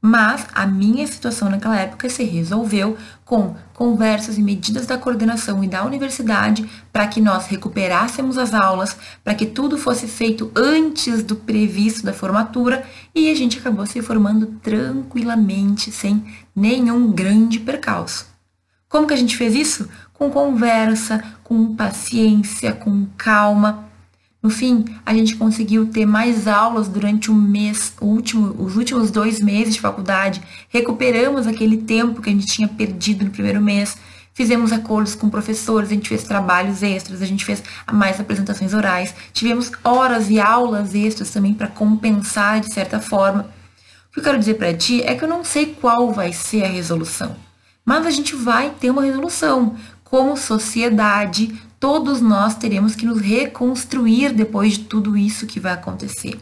Mas 0.07 0.47
a 0.53 0.67
minha 0.67 1.07
situação 1.07 1.49
naquela 1.49 1.81
época 1.81 2.11
se 2.11 2.25
resolveu 2.25 2.95
com 3.25 3.57
conversas 3.73 4.37
e 4.37 4.43
medidas 4.43 4.85
da 4.85 4.99
coordenação 4.99 5.65
e 5.65 5.67
da 5.67 5.83
universidade 5.83 6.69
para 6.93 7.07
que 7.07 7.23
nós 7.23 7.47
recuperássemos 7.47 8.37
as 8.37 8.53
aulas, 8.53 8.99
para 9.25 9.35
que 9.35 9.47
tudo 9.47 9.79
fosse 9.79 10.07
feito 10.07 10.53
antes 10.55 11.23
do 11.23 11.35
previsto 11.35 12.05
da 12.05 12.13
formatura 12.13 12.85
e 13.15 13.31
a 13.31 13.35
gente 13.35 13.59
acabou 13.59 13.87
se 13.87 14.03
formando 14.03 14.59
tranquilamente, 14.63 15.91
sem 15.91 16.23
nenhum 16.55 17.11
grande 17.11 17.59
percalço. 17.59 18.27
Como 18.87 19.07
que 19.07 19.15
a 19.15 19.17
gente 19.17 19.39
fez 19.39 19.55
isso? 19.55 19.89
Com 20.13 20.29
conversa, 20.31 21.25
com 21.43 21.75
paciência, 21.75 22.75
com 22.75 23.07
calma 23.17 23.89
no 24.45 24.51
fim, 24.51 24.85
a 25.07 25.15
gente 25.15 25.37
conseguiu 25.37 25.87
ter 25.87 26.05
mais 26.05 26.47
aulas 26.47 26.87
durante 26.87 27.31
um 27.31 27.35
mês, 27.35 27.95
último, 27.99 28.55
os 28.63 28.77
últimos 28.77 29.11
dois 29.11 29.41
meses 29.41 29.73
de 29.73 29.81
faculdade. 29.81 30.43
Recuperamos 30.69 31.47
aquele 31.47 31.79
tempo 31.79 32.21
que 32.21 32.29
a 32.29 32.33
gente 32.33 32.47
tinha 32.47 32.69
perdido 32.69 33.25
no 33.25 33.31
primeiro 33.31 33.59
mês. 33.59 33.97
Fizemos 34.35 34.71
acordos 34.71 35.15
com 35.15 35.31
professores, 35.31 35.89
a 35.89 35.95
gente 35.95 36.11
fez 36.11 36.25
trabalhos 36.25 36.83
extras, 36.83 37.23
a 37.23 37.27
gente 37.27 37.43
fez 37.43 37.63
mais 37.91 38.21
apresentações 38.21 38.75
orais. 38.75 39.15
Tivemos 39.33 39.73
horas 39.83 40.29
e 40.29 40.39
aulas 40.39 40.95
extras 40.95 41.31
também 41.31 41.55
para 41.55 41.69
compensar 41.69 42.61
de 42.61 42.71
certa 42.71 43.01
forma. 43.01 43.49
O 44.11 44.13
que 44.13 44.21
eu 44.21 44.25
quero 44.25 44.39
dizer 44.39 44.55
para 44.55 44.75
ti 44.75 45.01
é 45.05 45.15
que 45.15 45.25
eu 45.25 45.29
não 45.29 45.43
sei 45.43 45.75
qual 45.81 46.13
vai 46.13 46.35
ser 46.35 46.65
a 46.65 46.69
resolução, 46.69 47.35
mas 47.83 48.05
a 48.05 48.11
gente 48.11 48.37
vai 48.37 48.69
ter 48.79 48.91
uma 48.91 49.05
resolução 49.05 49.75
como 50.05 50.37
sociedade, 50.37 51.59
todos 51.85 52.23
nós 52.23 52.55
teremos 52.55 52.95
que 52.95 53.05
nos 53.05 53.21
reconstruir 53.21 54.33
depois 54.33 54.73
de 54.73 54.85
tudo 54.85 55.19
isso 55.19 55.47
que 55.47 55.61
vai 55.61 55.75
acontecer. 55.75 56.41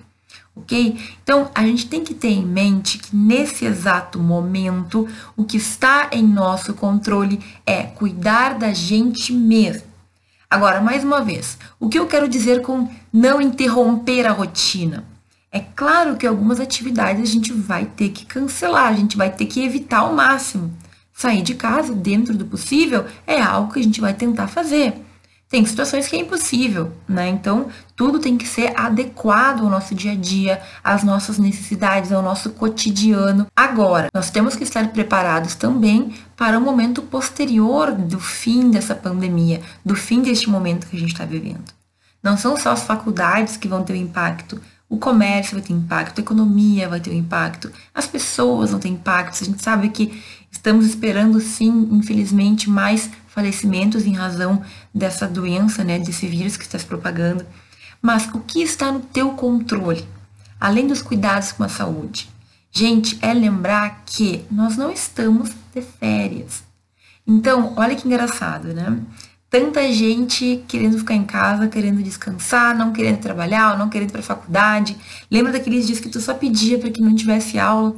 Ok? 0.55 0.97
Então, 1.21 1.51
a 1.53 1.67
gente 1.67 1.89
tem 1.89 2.05
que 2.05 2.15
ter 2.15 2.29
em 2.29 2.47
mente 2.47 2.97
que 2.99 3.17
nesse 3.17 3.65
exato 3.65 4.21
momento, 4.21 5.09
o 5.37 5.43
que 5.43 5.57
está 5.57 6.11
em 6.13 6.23
nosso 6.23 6.75
controle 6.75 7.41
é 7.67 7.83
cuidar 7.83 8.57
da 8.57 8.73
gente 8.73 9.33
mesmo. 9.33 9.83
Agora, 10.49 10.81
mais 10.81 11.03
uma 11.03 11.21
vez, 11.21 11.59
o 11.81 11.89
que 11.89 11.99
eu 11.99 12.07
quero 12.07 12.29
dizer 12.29 12.63
com 12.63 12.89
não 13.13 13.41
interromper 13.41 14.25
a 14.27 14.31
rotina? 14.31 15.05
É 15.51 15.59
claro 15.59 16.17
que 16.17 16.25
algumas 16.25 16.61
atividades 16.61 17.21
a 17.21 17.33
gente 17.33 17.53
vai 17.53 17.85
ter 17.85 18.11
que 18.11 18.25
cancelar, 18.27 18.93
a 18.93 18.97
gente 18.97 19.17
vai 19.17 19.29
ter 19.29 19.47
que 19.47 19.65
evitar 19.65 20.03
ao 20.03 20.15
máximo. 20.15 20.73
Sair 21.13 21.43
de 21.43 21.57
casa 21.57 21.93
dentro 21.93 22.33
do 22.33 22.47
possível 22.47 23.07
é 23.27 23.43
algo 23.43 23.73
que 23.73 23.81
a 23.81 23.83
gente 23.83 24.01
vai 24.01 24.15
tentar 24.15 24.47
fazer. 24.47 25.03
Tem 25.53 25.67
situações 25.67 26.09
que 26.09 26.17
é 26.17 26.21
impossível, 26.21 26.91
né? 27.07 27.29
Então, 27.29 27.67
tudo 27.95 28.19
tem 28.19 28.39
que 28.39 28.49
ser 28.49 28.73
adequado 28.75 29.61
ao 29.61 29.69
nosso 29.69 29.95
dia 29.95 30.13
a 30.13 30.15
dia, 30.15 30.63
às 30.83 31.05
nossas 31.05 31.37
necessidades, 31.37 32.11
ao 32.11 32.23
nosso 32.23 32.53
cotidiano. 32.53 33.47
Agora, 33.55 34.09
nós 34.15 34.31
temos 34.31 34.57
que 34.57 34.65
estar 34.65 34.89
preparados 34.89 35.55
também 35.55 36.15
para 36.39 36.57
o 36.57 36.61
momento 36.63 37.03
posterior 37.03 37.93
do 37.93 38.19
fim 38.19 38.71
dessa 38.71 38.95
pandemia, 38.95 39.61
do 39.85 39.95
fim 39.95 40.23
deste 40.23 40.49
momento 40.49 40.87
que 40.87 40.97
a 40.97 40.99
gente 40.99 41.13
está 41.13 41.27
vivendo. 41.27 41.71
Não 42.23 42.39
são 42.39 42.57
só 42.57 42.71
as 42.71 42.85
faculdades 42.85 43.59
que 43.59 43.69
vão 43.69 43.85
ter 43.85 43.93
um 43.93 43.97
impacto, 43.97 44.59
o 44.89 44.97
comércio 44.97 45.59
vai 45.59 45.63
ter 45.63 45.75
impacto, 45.75 46.19
a 46.19 46.23
economia 46.23 46.89
vai 46.89 46.99
ter 46.99 47.11
um 47.11 47.19
impacto, 47.19 47.71
as 47.95 48.07
pessoas 48.07 48.71
vão 48.71 48.81
ter 48.81 48.89
impacto. 48.89 49.43
A 49.43 49.45
gente 49.45 49.63
sabe 49.63 49.91
que 49.91 50.19
estamos 50.51 50.87
esperando, 50.87 51.39
sim, 51.41 51.91
infelizmente, 51.93 52.71
mais 52.71 53.11
falecimentos 53.35 54.07
em 54.07 54.15
razão 54.15 54.63
dessa 54.95 55.27
doença, 55.27 55.83
né, 55.83 55.99
desse 55.99 56.27
vírus 56.27 56.57
que 56.57 56.65
está 56.65 56.79
se 56.79 56.85
propagando. 56.85 57.45
Mas 58.01 58.29
o 58.35 58.41
que 58.41 58.63
está 58.63 58.93
no 58.93 59.01
teu 59.01 59.31
controle? 59.31 60.07
Além 60.61 60.87
dos 60.87 61.03
cuidados 61.03 61.53
com 61.53 61.65
a 61.65 61.69
saúde. 61.69 62.29
Gente, 62.71 63.19
é 63.21 63.33
lembrar 63.33 64.03
que 64.07 64.45
nós 64.51 64.77
não 64.77 64.91
estamos 64.91 65.51
de 65.75 65.83
férias. 65.83 66.63
Então, 67.27 67.75
olha 67.77 67.95
que 67.95 68.07
engraçado, 68.07 68.73
né? 68.73 68.99
Tanta 69.49 69.93
gente 69.93 70.65
querendo 70.67 70.99
ficar 70.99 71.15
em 71.15 71.25
casa, 71.25 71.69
querendo 71.69 72.03
descansar, 72.03 72.77
não 72.77 72.93
querendo 72.93 73.21
trabalhar, 73.21 73.77
não 73.77 73.91
querendo 73.91 74.09
ir 74.09 74.13
para 74.13 74.21
a 74.21 74.25
faculdade. 74.25 74.97
Lembra 75.31 75.53
daqueles 75.53 75.87
dias 75.87 76.01
que 76.01 76.09
tu 76.09 76.21
só 76.21 76.33
pedia 76.33 76.79
para 76.79 76.91
que 76.91 77.03
não 77.03 77.15
tivesse 77.15 77.59
aula? 77.59 77.95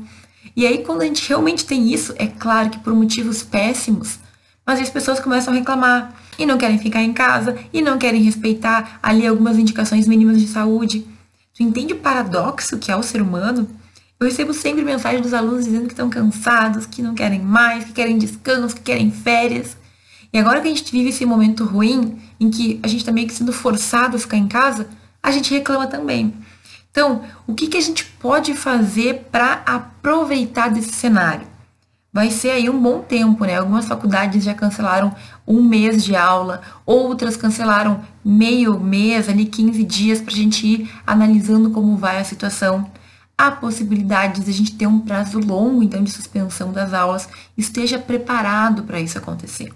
E 0.56 0.66
aí, 0.66 0.78
quando 0.84 1.02
a 1.02 1.04
gente 1.04 1.26
realmente 1.28 1.64
tem 1.64 1.92
isso, 1.92 2.12
é 2.16 2.26
claro 2.26 2.70
que 2.70 2.78
por 2.80 2.92
motivos 2.92 3.42
péssimos, 3.42 4.18
mas 4.66 4.80
as 4.80 4.90
pessoas 4.90 5.20
começam 5.20 5.52
a 5.52 5.56
reclamar 5.56 6.14
e 6.38 6.46
não 6.46 6.58
querem 6.58 6.78
ficar 6.78 7.02
em 7.02 7.12
casa 7.12 7.56
e 7.72 7.82
não 7.82 7.98
querem 7.98 8.22
respeitar 8.22 8.98
ali 9.02 9.26
algumas 9.26 9.58
indicações 9.58 10.08
mínimas 10.08 10.40
de 10.40 10.46
saúde. 10.46 11.06
Tu 11.54 11.62
entende 11.62 11.92
o 11.92 11.98
paradoxo 11.98 12.78
que 12.78 12.90
é 12.90 12.96
o 12.96 13.02
ser 13.02 13.20
humano? 13.22 13.68
Eu 14.18 14.26
recebo 14.26 14.54
sempre 14.54 14.82
mensagens 14.82 15.22
dos 15.22 15.34
alunos 15.34 15.64
dizendo 15.64 15.86
que 15.86 15.92
estão 15.92 16.08
cansados, 16.08 16.86
que 16.86 17.02
não 17.02 17.14
querem 17.14 17.40
mais, 17.40 17.84
que 17.84 17.92
querem 17.92 18.16
descanso, 18.16 18.76
que 18.76 18.82
querem 18.82 19.10
férias. 19.10 19.76
E 20.32 20.38
agora 20.38 20.60
que 20.60 20.66
a 20.66 20.70
gente 20.70 20.90
vive 20.90 21.10
esse 21.10 21.26
momento 21.26 21.64
ruim, 21.64 22.18
em 22.40 22.50
que 22.50 22.80
a 22.82 22.88
gente 22.88 23.00
está 23.00 23.12
meio 23.12 23.26
que 23.28 23.34
sendo 23.34 23.52
forçado 23.52 24.16
a 24.16 24.18
ficar 24.18 24.36
em 24.36 24.48
casa, 24.48 24.88
a 25.22 25.30
gente 25.30 25.52
reclama 25.52 25.86
também. 25.86 26.34
Então, 26.90 27.22
o 27.46 27.54
que, 27.54 27.66
que 27.66 27.76
a 27.76 27.80
gente 27.80 28.04
pode 28.04 28.54
fazer 28.54 29.26
para 29.30 29.62
aproveitar 29.66 30.68
desse 30.68 30.92
cenário? 30.92 31.53
Vai 32.14 32.30
ser 32.30 32.52
aí 32.52 32.70
um 32.70 32.80
bom 32.80 33.00
tempo, 33.00 33.44
né? 33.44 33.56
Algumas 33.56 33.86
faculdades 33.86 34.44
já 34.44 34.54
cancelaram 34.54 35.12
um 35.44 35.60
mês 35.60 36.04
de 36.04 36.14
aula, 36.14 36.62
outras 36.86 37.36
cancelaram 37.36 38.04
meio 38.24 38.78
mês, 38.78 39.28
ali 39.28 39.46
15 39.46 39.82
dias, 39.82 40.20
para 40.20 40.32
a 40.32 40.36
gente 40.36 40.64
ir 40.64 40.90
analisando 41.04 41.70
como 41.70 41.96
vai 41.96 42.20
a 42.20 42.24
situação. 42.24 42.88
Há 43.36 43.50
possibilidades 43.50 44.44
de 44.44 44.50
a 44.52 44.54
gente 44.54 44.76
ter 44.76 44.86
um 44.86 45.00
prazo 45.00 45.40
longo, 45.40 45.82
então, 45.82 46.04
de 46.04 46.12
suspensão 46.12 46.72
das 46.72 46.94
aulas. 46.94 47.28
Esteja 47.58 47.98
preparado 47.98 48.84
para 48.84 49.00
isso 49.00 49.18
acontecer. 49.18 49.72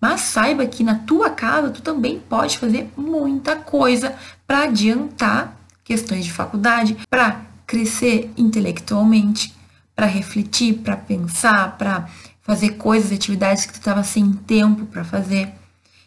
Mas 0.00 0.22
saiba 0.22 0.64
que 0.64 0.82
na 0.82 0.94
tua 0.94 1.28
casa 1.28 1.68
tu 1.68 1.82
também 1.82 2.18
pode 2.18 2.56
fazer 2.56 2.90
muita 2.96 3.54
coisa 3.54 4.14
para 4.46 4.62
adiantar 4.62 5.54
questões 5.84 6.24
de 6.24 6.32
faculdade, 6.32 6.96
para 7.10 7.42
crescer 7.66 8.32
intelectualmente, 8.34 9.55
para 9.96 10.06
refletir, 10.06 10.74
para 10.74 10.96
pensar, 10.96 11.78
para 11.78 12.06
fazer 12.42 12.72
coisas, 12.72 13.10
atividades 13.10 13.64
que 13.64 13.72
tu 13.72 13.78
estava 13.78 14.04
sem 14.04 14.30
tempo 14.30 14.84
para 14.86 15.02
fazer. 15.02 15.52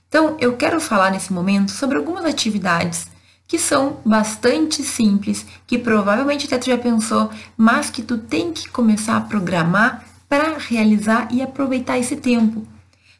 Então, 0.08 0.38
eu 0.39 0.55
quero 0.55 0.79
falar 0.79 1.12
nesse 1.12 1.34
momento 1.34 1.72
sobre 1.72 1.98
algumas 1.98 2.24
atividades 2.24 3.08
que 3.48 3.58
são 3.58 3.98
bastante 4.05 4.84
simples, 4.84 5.43
que 5.65 5.77
provavelmente 5.77 6.46
até 6.46 6.60
tu 6.60 6.67
já 6.67 6.77
pensou, 6.77 7.31
mas 7.58 7.89
que 7.89 8.03
tu 8.03 8.19
tem 8.19 8.53
que 8.53 8.69
começar 8.69 9.17
a 9.17 9.22
programar 9.22 10.05
para 10.29 10.58
realizar 10.60 11.27
e 11.31 11.41
aproveitar 11.41 11.98
esse 11.98 12.15
tempo. 12.15 12.65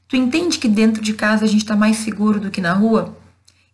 Tu 0.08 0.16
entende 0.16 0.60
que 0.60 0.68
dentro 0.68 1.02
de 1.02 1.14
casa 1.14 1.46
a 1.46 1.48
gente 1.48 1.64
está 1.64 1.76
mais 1.76 1.98
seguro 1.98 2.40
do 2.40 2.52
que 2.52 2.62
na 2.62 2.74
rua? 2.74 3.18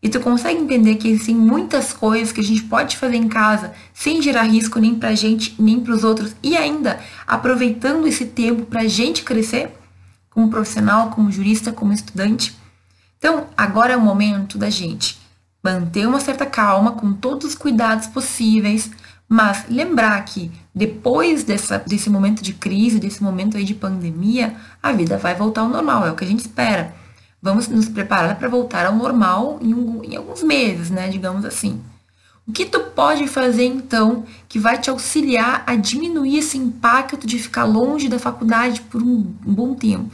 E 0.06 0.10
tu 0.10 0.20
consegue 0.20 0.62
entender 0.62 0.98
que 0.98 1.08
existem 1.08 1.36
muitas 1.36 1.92
coisas 1.92 2.32
que 2.32 2.40
a 2.40 2.44
gente 2.44 2.62
pode 2.62 2.96
fazer 2.96 3.16
em 3.16 3.28
casa 3.28 3.74
sem 3.92 4.22
gerar 4.22 4.44
risco 4.44 4.78
nem 4.78 4.94
pra 4.94 5.16
gente, 5.16 5.56
nem 5.58 5.80
para 5.80 5.96
os 5.96 6.04
outros 6.04 6.36
e 6.44 6.56
ainda 6.56 7.00
aproveitando 7.26 8.06
esse 8.06 8.28
tempo 8.28 8.68
pra 8.68 8.86
gente 8.86 9.24
crescer 9.24 9.72
como 10.30 10.48
profissional, 10.48 11.10
como 11.10 11.32
jurista, 11.32 11.72
como 11.72 11.92
estudante. 11.92 12.56
Então, 13.18 13.48
agora 13.58 13.94
é 13.94 13.98
o 13.98 14.02
momento 14.02 14.60
da 14.60 14.70
gente 14.70 15.18
manter 15.64 16.08
uma 16.08 16.20
certa 16.20 16.46
calma 16.46 16.92
com 16.92 17.12
todos 17.12 17.48
os 17.48 17.56
cuidados 17.56 18.06
possíveis, 18.06 18.92
mas 19.28 19.66
lembrar 19.68 20.24
que 20.24 20.52
depois 20.74 21.44
dessa, 21.44 21.80
desse 21.80 22.12
momento 22.12 22.44
de 22.44 22.54
crise, 22.54 23.00
desse 23.00 23.24
momento 23.24 23.58
aí 23.58 23.64
de 23.64 23.74
pandemia, 23.74 24.56
a 24.84 24.92
vida 24.92 25.18
vai 25.18 25.34
voltar 25.34 25.62
ao 25.62 25.70
normal, 25.70 26.06
é 26.06 26.12
o 26.12 26.16
que 26.16 26.24
a 26.24 26.28
gente 26.28 26.42
espera. 26.42 26.94
Vamos 27.42 27.68
nos 27.68 27.88
preparar 27.88 28.38
para 28.38 28.50
voltar 28.50 28.86
ao 28.86 28.96
normal 28.96 29.60
em, 29.62 29.74
um, 29.74 30.04
em 30.04 30.16
alguns 30.16 30.42
meses, 30.42 30.90
né? 30.90 31.10
Digamos 31.10 31.46
assim. 31.46 31.82
O 32.48 32.52
que 32.52 32.66
tu 32.66 32.80
pode 32.80 33.28
fazer 33.28 33.66
então 33.66 34.24
que 34.48 34.60
vai 34.60 34.78
te 34.78 34.90
auxiliar 34.90 35.64
a 35.66 35.76
diminuir 35.76 36.38
esse 36.38 36.58
impacto 36.58 37.26
de 37.26 37.40
ficar 37.40 37.64
longe 37.64 38.08
da 38.08 38.20
faculdade 38.20 38.82
por 38.82 39.02
um, 39.02 39.34
um 39.46 39.54
bom 39.54 39.74
tempo? 39.74 40.14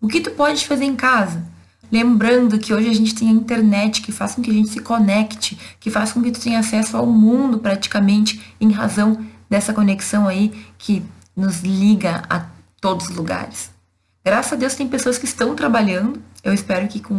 O 0.00 0.06
que 0.06 0.20
tu 0.20 0.30
pode 0.32 0.66
fazer 0.66 0.84
em 0.84 0.94
casa? 0.94 1.42
Lembrando 1.90 2.58
que 2.58 2.74
hoje 2.74 2.88
a 2.88 2.92
gente 2.92 3.14
tem 3.14 3.28
a 3.28 3.32
internet 3.32 4.02
que 4.02 4.12
faz 4.12 4.34
com 4.34 4.42
que 4.42 4.50
a 4.50 4.54
gente 4.54 4.68
se 4.68 4.80
conecte, 4.80 5.58
que 5.80 5.90
faz 5.90 6.12
com 6.12 6.22
que 6.22 6.30
tu 6.30 6.40
tenha 6.40 6.58
acesso 6.58 6.96
ao 6.96 7.06
mundo 7.06 7.58
praticamente 7.58 8.54
em 8.60 8.70
razão 8.70 9.24
dessa 9.48 9.72
conexão 9.72 10.26
aí 10.28 10.52
que 10.76 11.02
nos 11.36 11.60
liga 11.60 12.22
a 12.28 12.46
todos 12.80 13.08
os 13.08 13.16
lugares. 13.16 13.70
Graças 14.24 14.52
a 14.52 14.56
Deus 14.56 14.74
tem 14.74 14.88
pessoas 14.88 15.16
que 15.16 15.24
estão 15.24 15.54
trabalhando, 15.54 16.20
eu 16.44 16.52
espero 16.52 16.86
que 16.86 17.00
com 17.00 17.18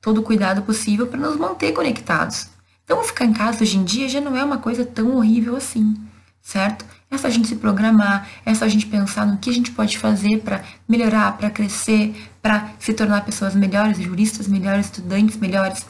todo 0.00 0.18
o 0.18 0.22
cuidado 0.22 0.62
possível 0.62 1.06
para 1.06 1.20
nos 1.20 1.36
manter 1.36 1.72
conectados. 1.72 2.48
Então 2.84 3.02
ficar 3.04 3.24
em 3.24 3.32
casa 3.32 3.62
hoje 3.62 3.76
em 3.76 3.84
dia 3.84 4.08
já 4.08 4.20
não 4.20 4.36
é 4.36 4.44
uma 4.44 4.58
coisa 4.58 4.84
tão 4.84 5.16
horrível 5.16 5.56
assim, 5.56 5.96
certo? 6.40 6.84
É 7.10 7.18
só 7.18 7.26
a 7.26 7.30
gente 7.30 7.48
se 7.48 7.56
programar, 7.56 8.28
é 8.44 8.54
só 8.54 8.64
a 8.64 8.68
gente 8.68 8.86
pensar 8.86 9.26
no 9.26 9.36
que 9.36 9.50
a 9.50 9.52
gente 9.52 9.70
pode 9.72 9.98
fazer 9.98 10.40
para 10.40 10.62
melhorar, 10.88 11.36
para 11.36 11.50
crescer, 11.50 12.30
para 12.40 12.70
se 12.78 12.94
tornar 12.94 13.24
pessoas 13.24 13.54
melhores, 13.54 13.98
juristas 13.98 14.48
melhores, 14.48 14.86
estudantes 14.86 15.36
melhores. 15.36 15.86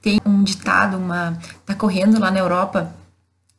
Tem 0.00 0.20
um 0.24 0.42
ditado, 0.42 0.96
uma 0.96 1.38
tá 1.64 1.74
correndo 1.74 2.20
lá 2.20 2.30
na 2.30 2.38
Europa 2.38 2.94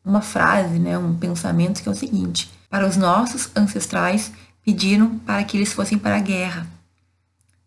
uma 0.06 0.22
frase, 0.22 0.78
né, 0.78 0.96
um 0.98 1.16
pensamento 1.16 1.82
que 1.82 1.90
é 1.90 1.92
o 1.92 1.96
seguinte: 1.96 2.52
para 2.70 2.88
os 2.88 2.96
nossos 2.96 3.50
ancestrais 3.56 4.32
pediram 4.64 5.18
para 5.20 5.44
que 5.44 5.58
eles 5.58 5.74
fossem 5.74 5.98
para 5.98 6.18
a 6.18 6.20
guerra. 6.20 6.68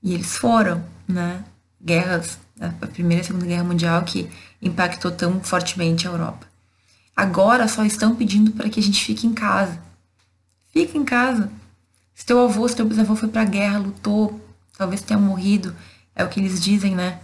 E 0.03 0.15
eles 0.15 0.37
foram, 0.37 0.85
né? 1.07 1.45
Guerras, 1.83 2.39
a 2.61 2.87
Primeira 2.87 3.23
e 3.23 3.25
a 3.25 3.27
Segunda 3.27 3.47
Guerra 3.47 3.65
Mundial 3.65 4.03
que 4.03 4.29
impactou 4.61 5.11
tão 5.11 5.41
fortemente 5.41 6.07
a 6.07 6.11
Europa. 6.11 6.47
Agora 7.15 7.67
só 7.67 7.85
estão 7.85 8.15
pedindo 8.15 8.53
para 8.53 8.69
que 8.69 8.79
a 8.79 8.83
gente 8.83 9.05
fique 9.05 9.27
em 9.27 9.35
casa. 9.35 9.81
Fique 10.73 10.97
em 10.97 11.05
casa. 11.05 11.51
Se 12.15 12.25
teu 12.27 12.41
avô, 12.41 12.67
se 12.69 12.77
teu 12.77 12.87
bisavô 12.87 13.15
foi 13.17 13.29
para 13.29 13.43
a 13.43 13.45
guerra, 13.45 13.79
lutou, 13.79 14.41
talvez 14.77 15.01
tenha 15.01 15.19
morrido, 15.19 15.75
é 16.15 16.25
o 16.25 16.29
que 16.29 16.41
eles 16.41 16.61
dizem, 16.61 16.95
né? 16.95 17.21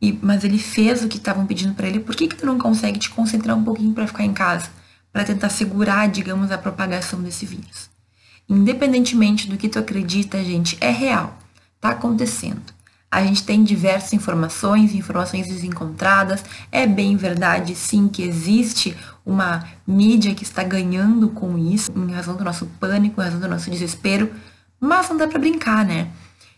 E, 0.00 0.18
mas 0.20 0.42
ele 0.42 0.58
fez 0.58 1.04
o 1.04 1.08
que 1.08 1.16
estavam 1.16 1.46
pedindo 1.46 1.74
para 1.74 1.86
ele. 1.86 2.00
Por 2.00 2.16
que, 2.16 2.26
que 2.26 2.36
tu 2.36 2.44
não 2.44 2.58
consegue 2.58 2.98
te 2.98 3.08
concentrar 3.10 3.56
um 3.56 3.62
pouquinho 3.62 3.94
para 3.94 4.06
ficar 4.06 4.24
em 4.24 4.32
casa? 4.32 4.68
Para 5.12 5.24
tentar 5.24 5.48
segurar, 5.48 6.08
digamos, 6.08 6.50
a 6.50 6.58
propagação 6.58 7.22
desse 7.22 7.46
vírus. 7.46 7.88
Independentemente 8.48 9.48
do 9.48 9.56
que 9.56 9.68
tu 9.68 9.78
acredita, 9.78 10.42
gente, 10.42 10.76
é 10.80 10.90
real. 10.90 11.38
Tá 11.82 11.90
acontecendo. 11.90 12.62
A 13.10 13.24
gente 13.24 13.42
tem 13.42 13.64
diversas 13.64 14.12
informações, 14.12 14.94
informações 14.94 15.48
desencontradas. 15.48 16.44
É 16.70 16.86
bem 16.86 17.16
verdade, 17.16 17.74
sim, 17.74 18.06
que 18.06 18.22
existe 18.22 18.96
uma 19.26 19.64
mídia 19.84 20.32
que 20.32 20.44
está 20.44 20.62
ganhando 20.62 21.28
com 21.30 21.58
isso, 21.58 21.90
em 21.90 22.12
razão 22.12 22.36
do 22.36 22.44
nosso 22.44 22.66
pânico, 22.78 23.20
em 23.20 23.24
razão 23.24 23.40
do 23.40 23.48
nosso 23.48 23.68
desespero, 23.68 24.30
mas 24.78 25.08
não 25.08 25.16
dá 25.16 25.26
para 25.26 25.40
brincar, 25.40 25.84
né? 25.84 26.08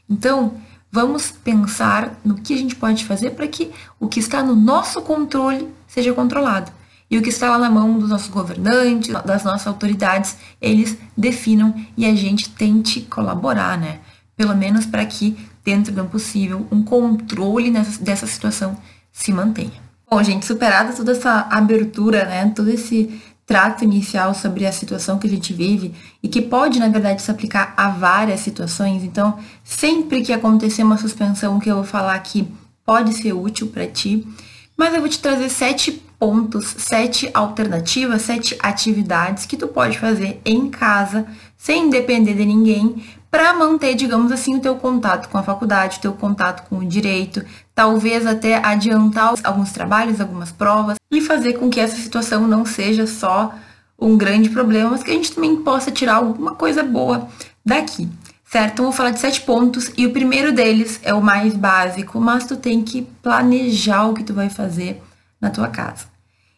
Então, 0.06 0.60
vamos 0.92 1.30
pensar 1.30 2.20
no 2.22 2.34
que 2.34 2.52
a 2.52 2.58
gente 2.58 2.76
pode 2.76 3.02
fazer 3.06 3.30
para 3.30 3.48
que 3.48 3.70
o 3.98 4.06
que 4.06 4.20
está 4.20 4.42
no 4.42 4.54
nosso 4.54 5.00
controle 5.00 5.70
seja 5.88 6.12
controlado. 6.12 6.70
E 7.10 7.16
o 7.16 7.22
que 7.22 7.30
está 7.30 7.48
lá 7.48 7.58
na 7.58 7.70
mão 7.70 7.98
dos 7.98 8.10
nossos 8.10 8.28
governantes, 8.28 9.10
das 9.24 9.42
nossas 9.42 9.66
autoridades, 9.66 10.36
eles 10.60 10.98
definam 11.16 11.74
e 11.96 12.04
a 12.04 12.14
gente 12.14 12.50
tente 12.50 13.00
colaborar, 13.00 13.78
né? 13.78 14.00
Pelo 14.36 14.56
menos 14.56 14.86
para 14.86 15.04
que 15.06 15.36
dentro 15.64 15.92
do 15.92 16.04
possível, 16.04 16.66
um 16.70 16.82
controle 16.82 17.70
nessa, 17.70 18.02
dessa 18.02 18.26
situação 18.26 18.76
se 19.10 19.32
mantenha. 19.32 19.82
Bom, 20.10 20.22
gente, 20.22 20.44
superada 20.44 20.92
toda 20.92 21.12
essa 21.12 21.48
abertura, 21.50 22.24
né, 22.26 22.52
todo 22.54 22.68
esse 22.70 23.20
trato 23.46 23.84
inicial 23.84 24.34
sobre 24.34 24.66
a 24.66 24.72
situação 24.72 25.18
que 25.18 25.26
a 25.26 25.30
gente 25.30 25.52
vive 25.52 25.94
e 26.22 26.28
que 26.28 26.40
pode, 26.40 26.78
na 26.78 26.88
verdade, 26.88 27.22
se 27.22 27.30
aplicar 27.30 27.74
a 27.76 27.88
várias 27.88 28.40
situações. 28.40 29.02
Então, 29.02 29.38
sempre 29.62 30.22
que 30.22 30.32
acontecer 30.32 30.82
uma 30.82 30.98
suspensão 30.98 31.58
que 31.58 31.70
eu 31.70 31.76
vou 31.76 31.84
falar 31.84 32.14
aqui 32.14 32.46
pode 32.84 33.14
ser 33.14 33.32
útil 33.32 33.68
para 33.68 33.86
ti, 33.86 34.26
mas 34.76 34.92
eu 34.92 35.00
vou 35.00 35.08
te 35.08 35.18
trazer 35.18 35.48
sete 35.48 35.92
pontos, 36.18 36.74
sete 36.78 37.30
alternativas, 37.34 38.22
sete 38.22 38.56
atividades 38.60 39.46
que 39.46 39.56
tu 39.56 39.68
pode 39.68 39.98
fazer 39.98 40.40
em 40.44 40.68
casa, 40.70 41.26
sem 41.56 41.90
depender 41.90 42.34
de 42.34 42.44
ninguém, 42.44 43.02
para 43.34 43.52
manter, 43.52 43.96
digamos 43.96 44.30
assim, 44.30 44.54
o 44.54 44.60
teu 44.60 44.76
contato 44.76 45.28
com 45.28 45.36
a 45.36 45.42
faculdade, 45.42 45.98
o 45.98 46.00
teu 46.00 46.12
contato 46.12 46.68
com 46.68 46.78
o 46.78 46.84
direito, 46.84 47.44
talvez 47.74 48.24
até 48.24 48.64
adiantar 48.64 49.34
alguns 49.42 49.72
trabalhos, 49.72 50.20
algumas 50.20 50.52
provas 50.52 50.94
e 51.10 51.20
fazer 51.20 51.54
com 51.54 51.68
que 51.68 51.80
essa 51.80 51.96
situação 51.96 52.46
não 52.46 52.64
seja 52.64 53.08
só 53.08 53.52
um 53.98 54.16
grande 54.16 54.50
problema, 54.50 54.90
mas 54.90 55.02
que 55.02 55.10
a 55.10 55.14
gente 55.14 55.32
também 55.32 55.56
possa 55.56 55.90
tirar 55.90 56.14
alguma 56.14 56.54
coisa 56.54 56.84
boa 56.84 57.26
daqui. 57.66 58.08
Certo? 58.44 58.74
Então, 58.74 58.84
vou 58.84 58.94
falar 58.94 59.10
de 59.10 59.18
sete 59.18 59.40
pontos 59.40 59.90
e 59.96 60.06
o 60.06 60.12
primeiro 60.12 60.52
deles 60.52 61.00
é 61.02 61.12
o 61.12 61.20
mais 61.20 61.56
básico, 61.56 62.20
mas 62.20 62.46
tu 62.46 62.56
tem 62.56 62.84
que 62.84 63.02
planejar 63.20 64.04
o 64.04 64.14
que 64.14 64.22
tu 64.22 64.32
vai 64.32 64.48
fazer 64.48 65.02
na 65.40 65.50
tua 65.50 65.66
casa. 65.66 66.06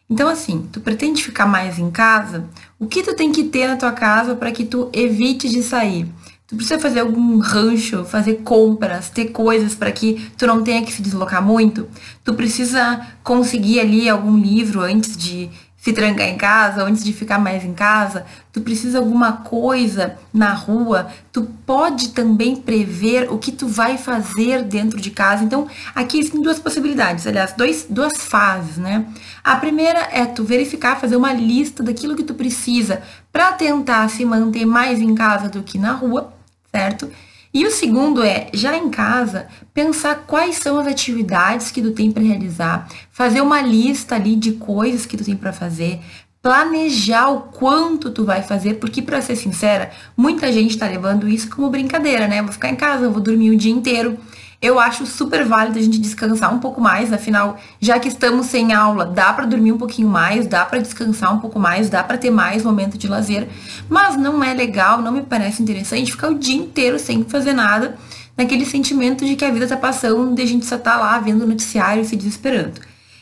Então, 0.07 0.29
assim, 0.29 0.69
tu 0.71 0.79
pretende 0.79 1.23
ficar 1.23 1.47
mais 1.47 1.79
em 1.79 1.89
casa? 1.89 2.45
O 2.77 2.85
que 2.85 3.01
tu 3.01 3.15
tem 3.15 3.31
que 3.31 3.45
ter 3.45 3.67
na 3.67 3.77
tua 3.77 3.91
casa 3.91 4.35
para 4.35 4.51
que 4.51 4.63
tu 4.63 4.91
evite 4.93 5.49
de 5.49 5.63
sair? 5.63 6.07
Tu 6.47 6.55
precisa 6.55 6.79
fazer 6.79 7.01
algum 7.01 7.39
rancho, 7.39 8.05
fazer 8.05 8.35
compras, 8.35 9.09
ter 9.09 9.25
coisas 9.25 9.75
para 9.75 9.91
que 9.91 10.31
tu 10.37 10.47
não 10.47 10.63
tenha 10.63 10.81
que 10.81 10.93
se 10.93 11.01
deslocar 11.01 11.43
muito. 11.43 11.89
Tu 12.23 12.33
precisa 12.33 13.05
conseguir 13.21 13.81
ali 13.81 14.07
algum 14.07 14.37
livro 14.37 14.79
antes 14.79 15.17
de 15.17 15.49
se 15.75 15.91
trancar 15.91 16.27
em 16.29 16.37
casa, 16.37 16.83
antes 16.83 17.03
de 17.03 17.11
ficar 17.11 17.37
mais 17.37 17.65
em 17.65 17.73
casa. 17.73 18.25
Tu 18.53 18.61
precisa 18.61 18.97
alguma 18.97 19.33
coisa 19.33 20.17
na 20.33 20.53
rua. 20.53 21.07
Tu 21.33 21.43
pode 21.65 22.09
também 22.09 22.55
prever 22.55 23.29
o 23.29 23.37
que 23.37 23.51
tu 23.51 23.67
vai 23.67 23.97
fazer 23.97 24.63
dentro 24.63 25.01
de 25.01 25.11
casa. 25.11 25.43
Então, 25.43 25.67
aqui 25.93 26.29
tem 26.29 26.41
duas 26.41 26.59
possibilidades, 26.59 27.27
aliás, 27.27 27.51
dois, 27.57 27.85
duas 27.89 28.17
fases, 28.23 28.77
né? 28.77 29.05
A 29.43 29.57
primeira 29.57 29.99
é 30.13 30.25
tu 30.25 30.45
verificar, 30.45 30.97
fazer 30.97 31.17
uma 31.17 31.33
lista 31.33 31.83
daquilo 31.83 32.15
que 32.15 32.23
tu 32.23 32.33
precisa 32.33 33.01
para 33.33 33.51
tentar 33.51 34.09
se 34.09 34.23
manter 34.23 34.65
mais 34.65 34.99
em 35.01 35.13
casa 35.13 35.49
do 35.49 35.61
que 35.61 35.77
na 35.77 35.91
rua 35.91 36.36
certo? 36.71 37.09
E 37.53 37.65
o 37.65 37.71
segundo 37.71 38.21
é, 38.21 38.49
já 38.53 38.77
em 38.77 38.89
casa, 38.89 39.47
pensar 39.73 40.25
quais 40.27 40.57
são 40.57 40.77
as 40.77 40.87
atividades 40.87 41.71
que 41.71 41.81
tu 41.81 41.91
tem 41.91 42.11
para 42.11 42.21
realizar, 42.21 42.87
fazer 43.11 43.41
uma 43.41 43.61
lista 43.61 44.15
ali 44.15 44.35
de 44.35 44.53
coisas 44.53 45.05
que 45.05 45.17
tu 45.17 45.23
tem 45.23 45.35
para 45.35 45.53
fazer, 45.53 45.99
planejar 46.41 47.29
o 47.29 47.41
quanto 47.41 48.11
tu 48.11 48.23
vai 48.23 48.43
fazer, 48.43 48.75
porque 48.75 49.01
para 49.01 49.21
ser 49.21 49.35
sincera, 49.35 49.91
muita 50.15 50.51
gente 50.51 50.71
está 50.71 50.87
levando 50.87 51.27
isso 51.27 51.49
como 51.49 51.69
brincadeira, 51.69 52.27
né? 52.27 52.41
vou 52.41 52.51
ficar 52.51 52.69
em 52.69 52.75
casa, 52.75 53.09
vou 53.09 53.21
dormir 53.21 53.49
o 53.49 53.57
dia 53.57 53.71
inteiro 53.71 54.17
eu 54.61 54.79
acho 54.79 55.05
super 55.05 55.45
válido 55.45 55.77
a 55.77 55.81
gente 55.81 55.99
descansar 55.99 56.53
um 56.53 56.59
pouco 56.59 56.81
mais, 56.81 57.13
afinal, 57.13 57.57
já 57.79 57.99
que 57.99 58.07
estamos 58.07 58.47
sem 58.47 58.73
aula, 58.73 59.05
dá 59.05 59.31
para 59.31 59.45
dormir 59.45 59.71
um 59.71 59.77
pouquinho 59.77 60.07
mais, 60.07 60.47
dá 60.47 60.65
para 60.65 60.79
descansar 60.79 61.33
um 61.33 61.39
pouco 61.39 61.59
mais, 61.59 61.89
dá 61.89 62.03
para 62.03 62.17
ter 62.17 62.31
mais 62.31 62.63
momento 62.63 62.97
de 62.97 63.07
lazer, 63.07 63.47
mas 63.87 64.17
não 64.17 64.43
é 64.43 64.53
legal, 64.53 65.01
não 65.01 65.11
me 65.11 65.21
parece 65.21 65.61
interessante 65.61 66.11
ficar 66.11 66.29
o 66.29 66.35
dia 66.35 66.57
inteiro 66.57 66.97
sem 66.97 67.23
fazer 67.23 67.53
nada, 67.53 67.97
naquele 68.35 68.65
sentimento 68.65 69.25
de 69.25 69.35
que 69.35 69.45
a 69.45 69.51
vida 69.51 69.67
tá 69.67 69.77
passando 69.77 70.39
e 70.39 70.43
a 70.43 70.47
gente 70.47 70.65
só 70.65 70.77
tá 70.77 70.97
lá 70.97 71.19
vendo 71.19 71.43
o 71.43 71.47
noticiário 71.47 72.01
e 72.01 72.05
se 72.05 72.15
desesperando. 72.15 72.81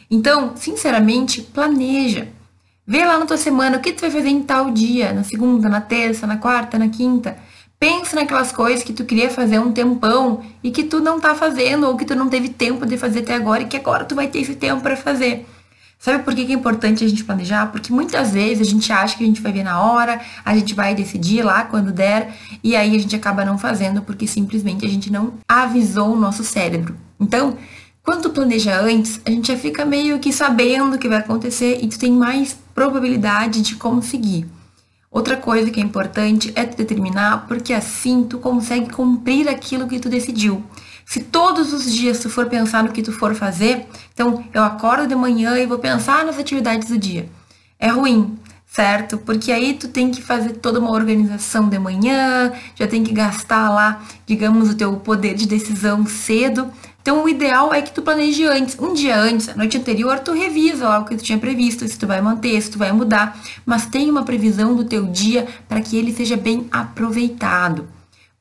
Então, 0.09 0.53
sinceramente, 0.55 1.41
planeja. 1.41 2.27
Vê 2.87 3.03
lá 3.03 3.17
na 3.17 3.25
tua 3.25 3.37
semana 3.37 3.77
o 3.77 3.81
que 3.81 3.91
tu 3.91 4.01
vai 4.01 4.11
fazer 4.11 4.29
em 4.29 4.43
tal 4.43 4.69
dia, 4.69 5.11
na 5.11 5.23
segunda, 5.23 5.67
na 5.67 5.81
terça, 5.81 6.27
na 6.27 6.37
quarta, 6.37 6.77
na 6.77 6.87
quinta. 6.87 7.35
Pensa 7.79 8.15
naquelas 8.15 8.51
coisas 8.51 8.83
que 8.83 8.93
tu 8.93 9.03
queria 9.05 9.29
fazer 9.29 9.59
um 9.59 9.71
tempão 9.71 10.41
e 10.63 10.71
que 10.71 10.83
tu 10.83 10.99
não 10.99 11.19
tá 11.19 11.35
fazendo 11.35 11.88
ou 11.88 11.97
que 11.97 12.05
tu 12.05 12.15
não 12.15 12.29
teve 12.29 12.49
tempo 12.49 12.85
de 12.85 12.97
fazer 12.97 13.19
até 13.19 13.35
agora 13.35 13.63
e 13.63 13.65
que 13.65 13.77
agora 13.77 14.05
tu 14.05 14.15
vai 14.15 14.27
ter 14.27 14.39
esse 14.39 14.55
tempo 14.55 14.81
para 14.81 14.95
fazer. 14.95 15.45
Sabe 15.97 16.23
por 16.23 16.35
que 16.35 16.41
é 16.41 16.53
importante 16.53 17.03
a 17.03 17.07
gente 17.07 17.23
planejar? 17.23 17.71
Porque 17.71 17.91
muitas 17.91 18.31
vezes 18.31 18.67
a 18.67 18.69
gente 18.69 18.91
acha 18.91 19.17
que 19.17 19.23
a 19.23 19.27
gente 19.27 19.41
vai 19.41 19.51
ver 19.51 19.63
na 19.63 19.81
hora, 19.81 20.21
a 20.43 20.55
gente 20.55 20.73
vai 20.73 20.93
decidir 20.93 21.41
lá 21.41 21.63
quando 21.63 21.91
der, 21.91 22.35
e 22.63 22.75
aí 22.75 22.95
a 22.95 22.99
gente 22.99 23.15
acaba 23.15 23.43
não 23.43 23.57
fazendo 23.57 24.01
porque 24.01 24.27
simplesmente 24.27 24.85
a 24.85 24.89
gente 24.89 25.11
não 25.11 25.33
avisou 25.47 26.13
o 26.13 26.19
nosso 26.19 26.43
cérebro. 26.43 26.95
Então, 27.19 27.57
quando 28.03 28.29
planeja 28.29 28.79
antes, 28.79 29.19
a 29.25 29.31
gente 29.31 29.47
já 29.47 29.57
fica 29.57 29.83
meio 29.83 30.19
que 30.19 30.31
sabendo 30.31 30.95
o 30.95 30.99
que 30.99 31.09
vai 31.09 31.17
acontecer 31.17 31.79
e 31.81 31.88
tu 31.88 31.97
tem 31.97 32.11
mais 32.11 32.55
probabilidade 32.75 33.61
de 33.61 33.75
conseguir. 33.75 34.45
Outra 35.15 35.38
coisa 35.38 35.71
que 35.71 35.80
é 35.80 35.84
importante 35.84 36.51
é 36.56 36.65
tu 36.65 36.75
determinar, 36.75 37.45
porque 37.47 37.71
assim 37.71 38.25
tu 38.25 38.38
consegue 38.38 38.89
cumprir 38.91 39.47
aquilo 39.47 39.88
que 39.88 39.97
tu 39.97 40.10
decidiu. 40.10 40.62
Se 41.06 41.21
todos 41.21 41.71
os 41.71 41.89
dias 41.89 42.19
tu 42.19 42.30
for 42.30 42.47
pensar 42.47 42.84
no 42.84 42.91
que 42.91 43.01
tu 43.01 43.13
for 43.13 43.34
fazer, 43.34 43.88
então 44.13 44.43
eu 44.54 44.62
acordo 44.62 45.08
de 45.08 45.15
manhã 45.15 45.58
e 45.58 45.65
vou 45.65 45.80
pensar 45.80 46.25
nas 46.25 46.38
atividades 46.38 46.89
do 46.89 46.97
dia. 46.97 47.30
É 47.80 47.88
ruim, 47.88 48.38
certo? 48.67 49.17
Porque 49.17 49.54
aí 49.54 49.75
tu 49.75 49.88
tem 49.88 50.12
que 50.12 50.21
fazer 50.21 50.58
toda 50.58 50.82
uma 50.82 50.91
organização 50.91 51.69
de 51.69 51.80
manhã, 51.80 52.51
já 52.75 52.86
tem 52.86 53.01
que 53.01 53.13
gastar 53.13 53.69
lá, 53.69 54.04
digamos, 54.28 54.69
o 54.69 54.75
teu 54.75 54.97
poder 54.97 55.36
de 55.36 55.47
decisão 55.47 56.06
cedo. 56.06 56.69
Então, 57.05 57.23
o 57.23 57.29
ideal 57.29 57.71
é 57.71 57.83
que 57.83 57.91
tu 57.91 58.01
planeje 58.01 58.43
antes, 58.45 58.75
um 58.79 58.91
dia 58.91 59.15
antes, 59.15 59.47
a 59.47 59.55
noite 59.55 59.77
anterior, 59.77 60.17
tu 60.21 60.31
revisa 60.31 60.89
lá 60.89 60.97
o 60.97 61.05
que 61.05 61.15
tu 61.15 61.23
tinha 61.23 61.37
previsto, 61.37 61.87
se 61.87 61.99
tu 61.99 62.07
vai 62.07 62.19
manter, 62.19 62.59
se 62.59 62.71
tu 62.71 62.79
vai 62.79 62.91
mudar, 62.91 63.39
mas 63.63 63.85
tem 63.85 64.09
uma 64.09 64.23
previsão 64.23 64.75
do 64.75 64.83
teu 64.83 65.05
dia 65.05 65.45
para 65.69 65.81
que 65.81 65.95
ele 65.95 66.11
seja 66.11 66.35
bem 66.35 66.67
aproveitado. 66.71 67.87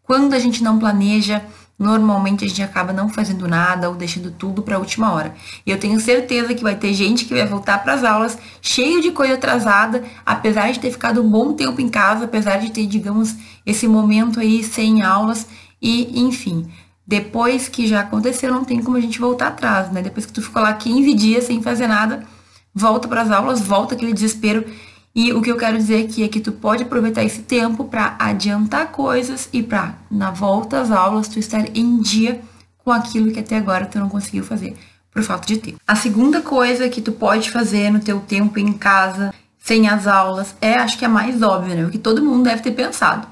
Quando 0.03 0.33
a 0.33 0.39
gente 0.39 0.65
não 0.65 0.79
planeja, 0.79 1.45
normalmente 1.79 2.47
a 2.47 2.49
gente 2.49 2.63
acaba 2.63 2.91
não 2.91 3.11
fazendo 3.11 3.47
nada 3.47 3.91
ou 3.91 3.97
deixando 3.97 4.31
tudo 4.31 4.63
para 4.63 4.77
a 4.77 4.79
última 4.79 5.13
hora. 5.13 5.35
E 5.67 5.71
eu 5.71 5.79
tenho 5.79 6.01
certeza 6.01 6.55
que 6.55 6.63
vai 6.63 6.75
ter 6.75 6.95
gente 6.95 7.27
que 7.27 7.35
vai 7.35 7.47
voltar 7.47 7.83
para 7.83 7.93
as 7.93 8.03
aulas 8.03 8.39
cheio 8.63 9.03
de 9.03 9.11
coisa 9.11 9.35
atrasada, 9.35 10.03
apesar 10.25 10.73
de 10.73 10.81
ter 10.81 10.91
ficado 10.91 11.21
um 11.21 11.29
bom 11.29 11.53
tempo 11.53 11.83
em 11.83 11.89
casa, 11.91 12.25
apesar 12.25 12.57
de 12.57 12.71
ter, 12.71 12.87
digamos, 12.87 13.37
esse 13.67 13.87
momento 13.87 14.41
aí 14.41 14.65
sem 14.65 15.03
aulas 15.03 15.47
e, 15.83 16.19
enfim, 16.19 16.67
depois 17.07 17.69
que 17.69 17.87
já 17.87 18.01
aconteceu, 18.01 18.53
não 18.53 18.65
tem 18.65 18.83
como 18.83 18.97
a 18.97 19.01
gente 19.01 19.19
voltar 19.19 19.49
atrás, 19.49 19.91
né? 19.93 20.03
Depois 20.03 20.25
que 20.27 20.33
tu 20.33 20.43
ficou 20.43 20.63
lá 20.63 20.73
15 20.73 21.15
dias 21.15 21.45
sem 21.45 21.63
fazer 21.63 21.87
nada, 21.87 22.25
volta 22.75 23.07
para 23.07 23.23
as 23.23 23.31
aulas, 23.31 23.61
volta 23.61 23.95
aquele 23.95 24.13
desespero 24.13 24.65
e 25.15 25.33
o 25.33 25.41
que 25.41 25.51
eu 25.51 25.57
quero 25.57 25.77
dizer 25.77 26.05
aqui 26.05 26.25
é 26.25 26.29
que 26.29 26.41
tu 26.41 26.51
pode 26.51 26.83
aproveitar 26.83 27.23
esse 27.23 27.43
tempo 27.43 27.85
para 27.85 28.17
adiantar 28.19 28.91
coisas 28.91 29.49
e 29.53 29.63
para, 29.63 29.95
na 30.11 30.33
volta 30.33 30.81
às 30.81 30.91
aulas, 30.91 31.29
tu 31.29 31.39
estar 31.39 31.65
em 31.77 32.01
dia 32.01 32.41
com 32.79 32.91
aquilo 32.91 33.31
que 33.31 33.39
até 33.39 33.57
agora 33.57 33.87
tu 33.87 33.99
não 34.01 34.09
conseguiu 34.09 34.43
fazer 34.43 34.77
por 35.13 35.23
falta 35.23 35.47
de 35.47 35.59
tempo. 35.59 35.79
A 35.87 35.95
segunda 35.95 36.43
coisa 36.43 36.89
que 36.89 37.01
tu 37.01 37.13
pode 37.13 37.53
fazer 37.53 37.91
no 37.91 38.01
teu 38.01 38.19
tempo 38.19 38.59
em 38.59 38.73
casa, 38.73 39.33
sem 39.61 39.89
as 39.89 40.09
aulas, 40.09 40.57
é, 40.61 40.75
acho 40.75 40.99
que 40.99 41.05
é 41.05 41.09
mais 41.09 41.41
óbvio, 41.41 41.77
né? 41.77 41.87
O 41.87 41.91
que 41.91 41.99
todo 41.99 42.25
mundo 42.25 42.43
deve 42.43 42.63
ter 42.63 42.73
pensado. 42.73 43.29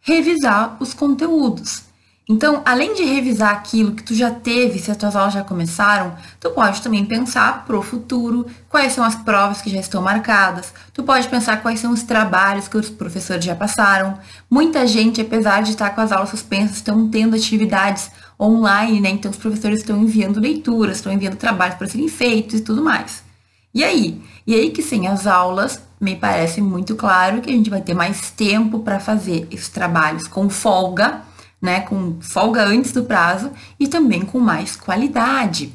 Revisar 0.00 0.78
os 0.80 0.94
conteúdos. 0.94 1.82
Então, 2.28 2.60
além 2.64 2.92
de 2.92 3.04
revisar 3.04 3.52
aquilo 3.52 3.92
que 3.92 4.02
tu 4.02 4.12
já 4.12 4.32
teve, 4.32 4.80
se 4.80 4.90
as 4.90 4.96
tuas 4.96 5.14
aulas 5.14 5.32
já 5.32 5.44
começaram, 5.44 6.12
tu 6.40 6.50
pode 6.50 6.82
também 6.82 7.04
pensar 7.04 7.64
pro 7.64 7.80
futuro, 7.82 8.46
quais 8.68 8.92
são 8.94 9.04
as 9.04 9.14
provas 9.14 9.62
que 9.62 9.70
já 9.70 9.78
estão 9.78 10.02
marcadas, 10.02 10.74
tu 10.92 11.04
pode 11.04 11.28
pensar 11.28 11.62
quais 11.62 11.78
são 11.78 11.92
os 11.92 12.02
trabalhos 12.02 12.66
que 12.66 12.76
os 12.76 12.90
professores 12.90 13.44
já 13.44 13.54
passaram. 13.54 14.18
Muita 14.50 14.88
gente, 14.88 15.20
apesar 15.20 15.62
de 15.62 15.70
estar 15.70 15.90
com 15.90 16.00
as 16.00 16.10
aulas 16.10 16.30
suspensas, 16.30 16.78
estão 16.78 17.08
tendo 17.08 17.36
atividades 17.36 18.10
online, 18.40 19.00
né? 19.00 19.10
Então 19.10 19.30
os 19.30 19.36
professores 19.36 19.78
estão 19.78 19.96
enviando 20.02 20.40
leituras, 20.40 20.96
estão 20.96 21.12
enviando 21.12 21.36
trabalhos 21.36 21.76
para 21.76 21.86
serem 21.86 22.08
feitos 22.08 22.58
e 22.58 22.62
tudo 22.62 22.82
mais. 22.82 23.22
E 23.72 23.84
aí? 23.84 24.20
E 24.44 24.52
aí 24.52 24.70
que 24.70 24.82
sem 24.82 25.06
as 25.06 25.28
aulas, 25.28 25.80
me 26.00 26.16
parece 26.16 26.60
muito 26.60 26.96
claro 26.96 27.40
que 27.40 27.50
a 27.50 27.52
gente 27.52 27.70
vai 27.70 27.80
ter 27.80 27.94
mais 27.94 28.32
tempo 28.32 28.80
para 28.80 28.98
fazer 28.98 29.46
esses 29.48 29.68
trabalhos 29.68 30.26
com 30.26 30.50
folga 30.50 31.22
né, 31.60 31.80
com 31.80 32.20
folga 32.20 32.64
antes 32.64 32.92
do 32.92 33.04
prazo 33.04 33.50
e 33.78 33.88
também 33.88 34.22
com 34.22 34.38
mais 34.38 34.76
qualidade. 34.76 35.72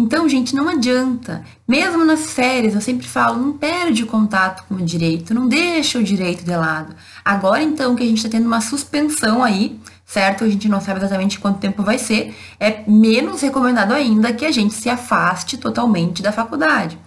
Então, 0.00 0.26
gente, 0.26 0.54
não 0.54 0.66
adianta. 0.66 1.44
Mesmo 1.68 2.06
nas 2.06 2.32
férias, 2.32 2.74
eu 2.74 2.80
sempre 2.80 3.06
falo, 3.06 3.38
não 3.38 3.52
perde 3.52 4.02
o 4.02 4.06
contato 4.06 4.64
com 4.66 4.76
o 4.76 4.82
direito, 4.82 5.34
não 5.34 5.46
deixa 5.46 5.98
o 5.98 6.02
direito 6.02 6.42
de 6.42 6.56
lado. 6.56 6.94
Agora, 7.22 7.62
então, 7.62 7.94
que 7.94 8.02
a 8.02 8.06
gente 8.06 8.16
está 8.16 8.30
tendo 8.30 8.46
uma 8.46 8.62
suspensão 8.62 9.44
aí, 9.44 9.78
certo? 10.06 10.44
A 10.44 10.48
gente 10.48 10.68
não 10.70 10.80
sabe 10.80 11.00
exatamente 11.00 11.38
quanto 11.38 11.58
tempo 11.58 11.82
vai 11.82 11.98
ser, 11.98 12.34
é 12.58 12.82
menos 12.88 13.42
recomendado 13.42 13.92
ainda 13.92 14.32
que 14.32 14.46
a 14.46 14.50
gente 14.50 14.72
se 14.72 14.88
afaste 14.88 15.58
totalmente 15.58 16.22
da 16.22 16.32
faculdade. 16.32 16.98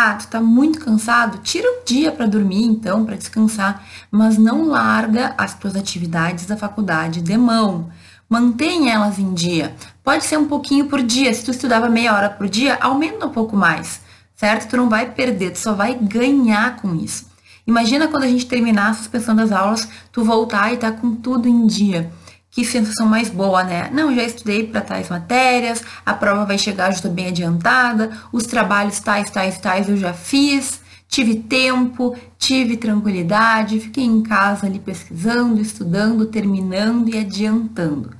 Ah, 0.00 0.14
tu 0.14 0.28
tá 0.28 0.40
muito 0.40 0.78
cansado? 0.78 1.38
Tira 1.38 1.68
um 1.68 1.84
dia 1.84 2.12
para 2.12 2.24
dormir, 2.24 2.62
então, 2.62 3.04
para 3.04 3.16
descansar, 3.16 3.84
mas 4.12 4.38
não 4.38 4.68
larga 4.68 5.34
as 5.36 5.54
tuas 5.54 5.74
atividades 5.74 6.46
da 6.46 6.56
faculdade 6.56 7.20
de 7.20 7.36
mão. 7.36 7.90
Mantém 8.30 8.92
elas 8.92 9.18
em 9.18 9.34
dia. 9.34 9.74
Pode 10.04 10.22
ser 10.22 10.36
um 10.38 10.46
pouquinho 10.46 10.86
por 10.86 11.02
dia. 11.02 11.34
Se 11.34 11.44
tu 11.44 11.50
estudava 11.50 11.88
meia 11.88 12.14
hora 12.14 12.30
por 12.30 12.48
dia, 12.48 12.78
aumenta 12.80 13.26
um 13.26 13.30
pouco 13.30 13.56
mais, 13.56 14.00
certo? 14.36 14.70
Tu 14.70 14.76
não 14.76 14.88
vai 14.88 15.10
perder, 15.10 15.50
tu 15.50 15.58
só 15.58 15.74
vai 15.74 15.94
ganhar 15.94 16.76
com 16.76 16.94
isso. 16.94 17.26
Imagina 17.66 18.06
quando 18.06 18.22
a 18.22 18.28
gente 18.28 18.46
terminar 18.46 18.90
a 18.90 18.94
suspensão 18.94 19.34
das 19.34 19.50
aulas, 19.50 19.88
tu 20.12 20.22
voltar 20.22 20.72
e 20.72 20.76
tá 20.76 20.92
com 20.92 21.16
tudo 21.16 21.48
em 21.48 21.66
dia 21.66 22.08
que 22.58 22.64
sensação 22.64 23.06
mais 23.06 23.30
boa, 23.30 23.62
né? 23.62 23.88
Não, 23.92 24.12
já 24.12 24.24
estudei 24.24 24.66
para 24.66 24.80
tais 24.80 25.08
matérias, 25.08 25.80
a 26.04 26.12
prova 26.12 26.44
vai 26.44 26.58
chegar, 26.58 26.86
já 26.86 26.96
estou 26.96 27.10
bem 27.12 27.28
adiantada, 27.28 28.10
os 28.32 28.46
trabalhos 28.46 28.98
tais, 28.98 29.30
tais, 29.30 29.58
tais 29.58 29.88
eu 29.88 29.96
já 29.96 30.12
fiz, 30.12 30.80
tive 31.08 31.36
tempo, 31.36 32.16
tive 32.36 32.76
tranquilidade, 32.76 33.78
fiquei 33.78 34.02
em 34.02 34.20
casa 34.22 34.66
ali 34.66 34.80
pesquisando, 34.80 35.60
estudando, 35.60 36.26
terminando 36.26 37.08
e 37.08 37.16
adiantando. 37.16 38.10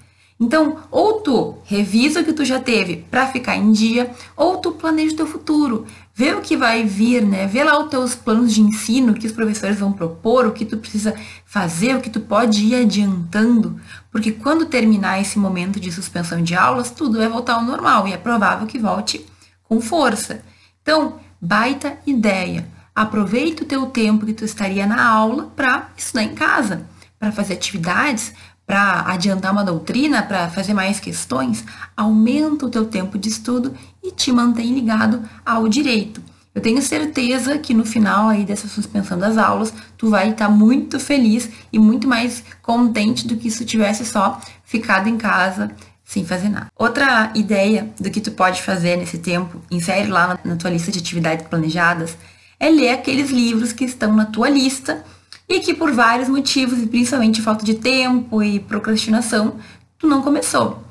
Então, 0.40 0.76
ou 0.88 1.14
tu 1.14 1.56
revisa 1.64 2.20
o 2.20 2.24
que 2.24 2.32
tu 2.32 2.44
já 2.44 2.60
teve 2.60 3.04
para 3.10 3.26
ficar 3.26 3.56
em 3.56 3.72
dia, 3.72 4.12
ou 4.36 4.58
tu 4.58 4.70
planeja 4.70 5.14
o 5.14 5.16
teu 5.16 5.26
futuro. 5.26 5.84
Vê 6.14 6.32
o 6.32 6.40
que 6.40 6.56
vai 6.56 6.84
vir, 6.84 7.24
né? 7.24 7.46
Vê 7.48 7.64
lá 7.64 7.78
os 7.80 7.90
teus 7.90 8.14
planos 8.14 8.54
de 8.54 8.60
ensino, 8.60 9.12
o 9.12 9.14
que 9.14 9.26
os 9.26 9.32
professores 9.32 9.80
vão 9.80 9.92
propor, 9.92 10.46
o 10.46 10.52
que 10.52 10.64
tu 10.64 10.76
precisa 10.76 11.12
fazer, 11.44 11.96
o 11.96 12.00
que 12.00 12.10
tu 12.10 12.20
pode 12.20 12.64
ir 12.64 12.76
adiantando, 12.76 13.80
porque 14.10 14.32
quando 14.32 14.66
terminar 14.66 15.20
esse 15.20 15.38
momento 15.38 15.78
de 15.78 15.92
suspensão 15.92 16.42
de 16.42 16.54
aulas, 16.54 16.90
tudo 16.90 17.18
vai 17.18 17.28
voltar 17.28 17.54
ao 17.54 17.62
normal 17.62 18.08
e 18.08 18.12
é 18.12 18.16
provável 18.16 18.66
que 18.66 18.78
volte 18.78 19.24
com 19.64 19.80
força. 19.80 20.42
Então, 20.82 21.20
baita 21.40 21.98
ideia. 22.06 22.66
Aproveita 22.94 23.62
o 23.62 23.66
teu 23.66 23.86
tempo 23.86 24.26
que 24.26 24.32
tu 24.32 24.44
estaria 24.44 24.86
na 24.86 25.06
aula 25.06 25.52
para 25.54 25.90
estudar 25.96 26.24
em 26.24 26.34
casa, 26.34 26.86
para 27.18 27.30
fazer 27.30 27.54
atividades, 27.54 28.32
para 28.68 29.00
adiantar 29.06 29.50
uma 29.50 29.64
doutrina, 29.64 30.22
para 30.22 30.50
fazer 30.50 30.74
mais 30.74 31.00
questões, 31.00 31.64
aumenta 31.96 32.66
o 32.66 32.70
teu 32.70 32.84
tempo 32.84 33.16
de 33.16 33.30
estudo 33.30 33.74
e 34.02 34.12
te 34.12 34.30
mantém 34.30 34.74
ligado 34.74 35.22
ao 35.44 35.66
direito. 35.68 36.22
Eu 36.54 36.60
tenho 36.60 36.82
certeza 36.82 37.58
que 37.58 37.74
no 37.74 37.84
final 37.84 38.28
aí 38.28 38.44
dessa 38.44 38.66
suspensão 38.66 39.18
das 39.18 39.36
aulas, 39.36 39.72
tu 39.96 40.10
vai 40.10 40.30
estar 40.30 40.46
tá 40.46 40.50
muito 40.50 40.98
feliz 40.98 41.48
e 41.72 41.78
muito 41.78 42.08
mais 42.08 42.42
contente 42.62 43.26
do 43.26 43.36
que 43.36 43.50
se 43.50 43.64
tivesse 43.64 44.04
só 44.04 44.40
ficado 44.64 45.08
em 45.08 45.16
casa 45.16 45.70
sem 46.04 46.24
fazer 46.24 46.48
nada. 46.48 46.68
Outra 46.74 47.30
ideia 47.34 47.92
do 48.00 48.10
que 48.10 48.20
tu 48.20 48.30
pode 48.30 48.62
fazer 48.62 48.96
nesse 48.96 49.18
tempo, 49.18 49.60
insere 49.70 50.08
lá 50.08 50.26
na, 50.28 50.52
na 50.52 50.56
tua 50.56 50.70
lista 50.70 50.90
de 50.90 50.98
atividades 50.98 51.46
planejadas, 51.46 52.16
é 52.58 52.70
ler 52.70 52.90
aqueles 52.90 53.30
livros 53.30 53.72
que 53.72 53.84
estão 53.84 54.14
na 54.14 54.24
tua 54.24 54.48
lista 54.48 55.04
e 55.48 55.60
que 55.60 55.74
por 55.74 55.92
vários 55.92 56.28
motivos, 56.28 56.78
e 56.82 56.86
principalmente 56.86 57.40
falta 57.42 57.64
de 57.64 57.74
tempo 57.74 58.42
e 58.42 58.58
procrastinação, 58.58 59.56
tu 59.98 60.06
não 60.06 60.22
começou. 60.22 60.82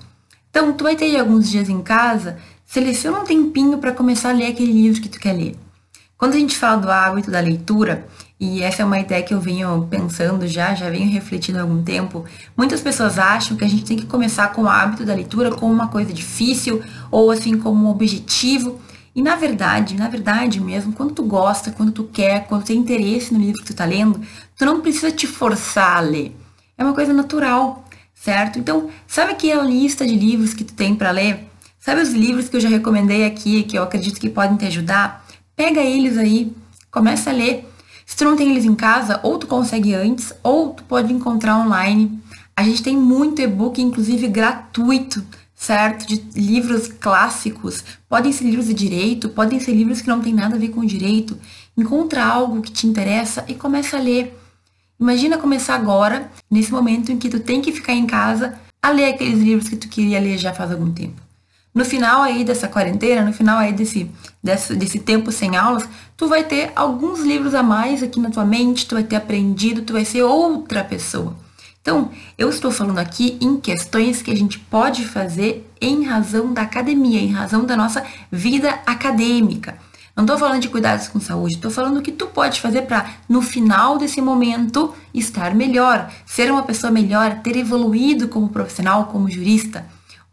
Então, 0.50 0.74
tu 0.74 0.84
vai 0.84 0.96
ter 0.96 1.18
alguns 1.20 1.50
dias 1.50 1.70
em 1.70 1.82
casa, 1.82 2.38
seleciona 2.68 3.22
um 3.22 3.24
tempinho 3.24 3.78
para 3.78 3.94
começar 3.94 4.30
a 4.30 4.34
ler 4.34 4.48
aquele 4.48 4.74
livro 4.74 5.02
que 5.02 5.08
tu 5.08 5.18
quer 5.18 5.32
ler. 5.32 5.56
Quando 6.18 6.34
a 6.34 6.38
gente 6.38 6.58
fala 6.58 6.82
do 6.82 6.92
hábito 6.92 7.32
da 7.32 7.40
leitura, 7.40 8.06
e 8.40 8.62
essa 8.62 8.82
é 8.82 8.86
uma 8.86 9.00
ideia 9.00 9.24
que 9.24 9.34
eu 9.34 9.40
venho 9.40 9.88
pensando 9.90 10.46
já, 10.48 10.76
já 10.76 10.90
venho 10.90 11.10
refletindo 11.10 11.60
há 11.60 11.62
algum 11.62 11.82
tempo, 11.82 12.26
muitas 12.58 12.82
pessoas 12.82 13.18
acham 13.18 13.56
que 13.56 13.64
a 13.64 13.70
gente 13.70 13.86
tem 13.86 13.98
que 13.98 14.06
começar 14.06 14.52
com 14.52 14.64
o 14.64 14.68
hábito 14.68 15.06
da 15.06 15.14
leitura 15.14 15.52
como 15.52 15.72
uma 15.72 15.88
coisa 15.88 16.12
difícil 16.12 16.84
ou 17.10 17.32
assim 17.32 17.58
como 17.58 17.86
um 17.86 17.90
objetivo. 17.90 18.82
E 19.16 19.22
na 19.22 19.36
verdade, 19.36 19.96
na 19.96 20.10
verdade 20.10 20.60
mesmo, 20.60 20.92
quando 20.92 21.14
tu 21.14 21.24
gosta, 21.24 21.72
quando 21.72 21.92
tu 21.92 22.04
quer, 22.04 22.48
quando 22.48 22.64
tu 22.64 22.68
tem 22.68 22.78
interesse 22.78 23.34
no 23.34 23.40
livro 23.40 23.62
que 23.62 23.68
tu 23.68 23.76
tá 23.76 23.86
lendo, 23.86 24.20
tu 24.58 24.66
não 24.66 24.82
precisa 24.82 25.12
te 25.12 25.26
forçar 25.26 25.98
a 25.98 26.02
ler. 26.02 26.36
É 26.78 26.84
uma 26.84 26.94
coisa 26.94 27.14
natural, 27.14 27.86
certo? 28.14 28.60
Então, 28.60 28.90
sabe 29.08 29.32
aquela 29.32 29.64
lista 29.64 30.06
de 30.06 30.16
livros 30.16 30.54
que 30.54 30.64
tu 30.64 30.74
tem 30.74 30.94
para 30.94 31.12
ler? 31.12 31.47
Sabe 31.88 32.02
os 32.02 32.10
livros 32.10 32.50
que 32.50 32.58
eu 32.58 32.60
já 32.60 32.68
recomendei 32.68 33.24
aqui, 33.24 33.64
que 33.64 33.78
eu 33.78 33.84
acredito 33.84 34.20
que 34.20 34.30
podem 34.30 34.58
te 34.58 34.66
ajudar? 34.66 35.26
Pega 35.56 35.80
eles 35.80 36.18
aí, 36.18 36.52
começa 36.92 37.30
a 37.30 37.34
ler. 37.34 37.66
Se 38.06 38.18
tu 38.18 38.26
não 38.26 38.36
tem 38.36 38.52
eles 38.52 38.66
em 38.66 38.76
casa, 38.76 39.22
ou 39.24 39.38
tu 39.38 39.48
consegue 39.48 39.94
antes, 39.94 40.34
ou 40.44 40.74
tu 40.74 40.84
pode 40.84 41.14
encontrar 41.14 41.58
online. 41.58 42.20
A 42.54 42.62
gente 42.64 42.84
tem 42.84 42.98
muito 42.98 43.42
e-book, 43.42 43.82
inclusive 43.82 44.28
gratuito, 44.28 45.24
certo? 45.56 46.06
De 46.06 46.22
livros 46.36 46.90
clássicos. 46.90 47.86
Podem 48.10 48.34
ser 48.34 48.44
livros 48.44 48.68
de 48.68 48.74
direito, 48.74 49.30
podem 49.30 49.58
ser 49.58 49.72
livros 49.72 50.02
que 50.02 50.10
não 50.10 50.20
tem 50.20 50.34
nada 50.34 50.58
a 50.58 50.60
ver 50.60 50.72
com 50.72 50.84
direito. 50.84 51.40
Encontra 51.78 52.22
algo 52.22 52.62
que 52.62 52.70
te 52.70 52.86
interessa 52.86 53.46
e 53.48 53.56
começa 53.56 53.96
a 53.96 54.02
ler. 54.02 54.38
Imagina 55.00 55.38
começar 55.38 55.76
agora, 55.76 56.30
nesse 56.52 56.70
momento 56.70 57.14
em 57.14 57.18
que 57.18 57.30
tu 57.30 57.40
tem 57.40 57.62
que 57.62 57.72
ficar 57.72 57.94
em 57.94 58.06
casa, 58.06 58.60
a 58.82 58.90
ler 58.90 59.06
aqueles 59.06 59.40
livros 59.40 59.70
que 59.70 59.78
tu 59.78 59.88
queria 59.88 60.20
ler 60.20 60.38
já 60.38 60.54
faz 60.54 60.70
algum 60.70 60.92
tempo. 60.92 61.27
No 61.78 61.86
final 61.86 62.24
aí 62.24 62.44
dessa 62.44 62.68
quarentena, 62.68 63.24
no 63.24 63.32
final 63.32 63.60
aí 63.60 63.72
desse, 63.72 64.10
desse, 64.44 64.76
desse 64.76 64.98
tempo 64.98 65.32
sem 65.32 65.56
aulas, 65.56 65.88
tu 66.18 66.28
vai 66.28 66.44
ter 66.44 66.72
alguns 66.76 67.20
livros 67.20 67.54
a 67.54 67.62
mais 67.62 68.02
aqui 68.02 68.20
na 68.20 68.32
tua 68.32 68.44
mente, 68.44 68.88
tu 68.88 68.96
vai 68.96 69.04
ter 69.04 69.16
aprendido, 69.16 69.84
tu 69.84 69.94
vai 69.94 70.04
ser 70.04 70.24
outra 70.24 70.84
pessoa. 70.84 71.36
Então, 71.80 72.10
eu 72.36 72.50
estou 72.50 72.72
falando 72.72 72.98
aqui 72.98 73.38
em 73.40 73.58
questões 73.58 74.24
que 74.24 74.32
a 74.32 74.36
gente 74.36 74.58
pode 74.58 75.06
fazer 75.06 75.72
em 75.80 76.04
razão 76.04 76.52
da 76.52 76.64
academia, 76.64 77.22
em 77.22 77.32
razão 77.32 77.64
da 77.64 77.78
nossa 77.78 78.04
vida 78.32 78.80
acadêmica. 78.84 79.78
Não 80.16 80.24
estou 80.24 80.40
falando 80.40 80.64
de 80.64 80.70
cuidados 80.70 81.08
com 81.08 81.20
saúde, 81.20 81.58
estou 81.58 81.70
falando 81.70 81.98
o 81.98 82.02
que 82.02 82.12
tu 82.12 82.26
pode 82.26 82.60
fazer 82.60 82.82
para, 82.88 83.08
no 83.30 83.40
final 83.40 84.00
desse 84.00 84.20
momento, 84.20 84.96
estar 85.14 85.54
melhor, 85.54 86.12
ser 86.26 86.52
uma 86.52 86.64
pessoa 86.64 86.90
melhor, 86.90 87.36
ter 87.44 87.56
evoluído 87.56 88.28
como 88.28 88.50
profissional, 88.50 89.06
como 89.06 89.30
jurista. 89.30 89.86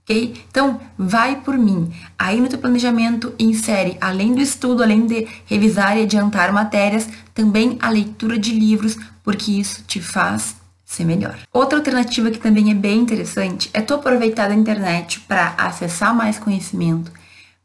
Ok? 0.05 0.35
Então, 0.51 0.81
vai 0.99 1.40
por 1.40 1.57
mim. 1.57 1.90
Aí 2.19 2.38
no 2.38 2.49
teu 2.49 2.59
planejamento, 2.59 3.35
insere, 3.38 3.97
além 4.01 4.35
do 4.35 4.40
estudo, 4.40 4.83
além 4.83 5.07
de 5.07 5.27
revisar 5.47 5.97
e 5.97 6.03
adiantar 6.03 6.53
matérias, 6.53 7.09
também 7.33 7.79
a 7.81 7.88
leitura 7.88 8.38
de 8.38 8.53
livros, 8.53 8.99
porque 9.23 9.53
isso 9.53 9.83
te 9.87 10.01
faz 10.01 10.57
ser 10.85 11.05
melhor. 11.05 11.37
Outra 11.53 11.79
alternativa 11.79 12.31
que 12.31 12.38
também 12.38 12.71
é 12.71 12.75
bem 12.75 13.01
interessante 13.01 13.71
é 13.73 13.81
tu 13.81 13.95
aproveitar 13.95 14.49
da 14.49 14.55
internet 14.55 15.21
para 15.21 15.55
acessar 15.57 16.14
mais 16.14 16.38
conhecimento, 16.38 17.11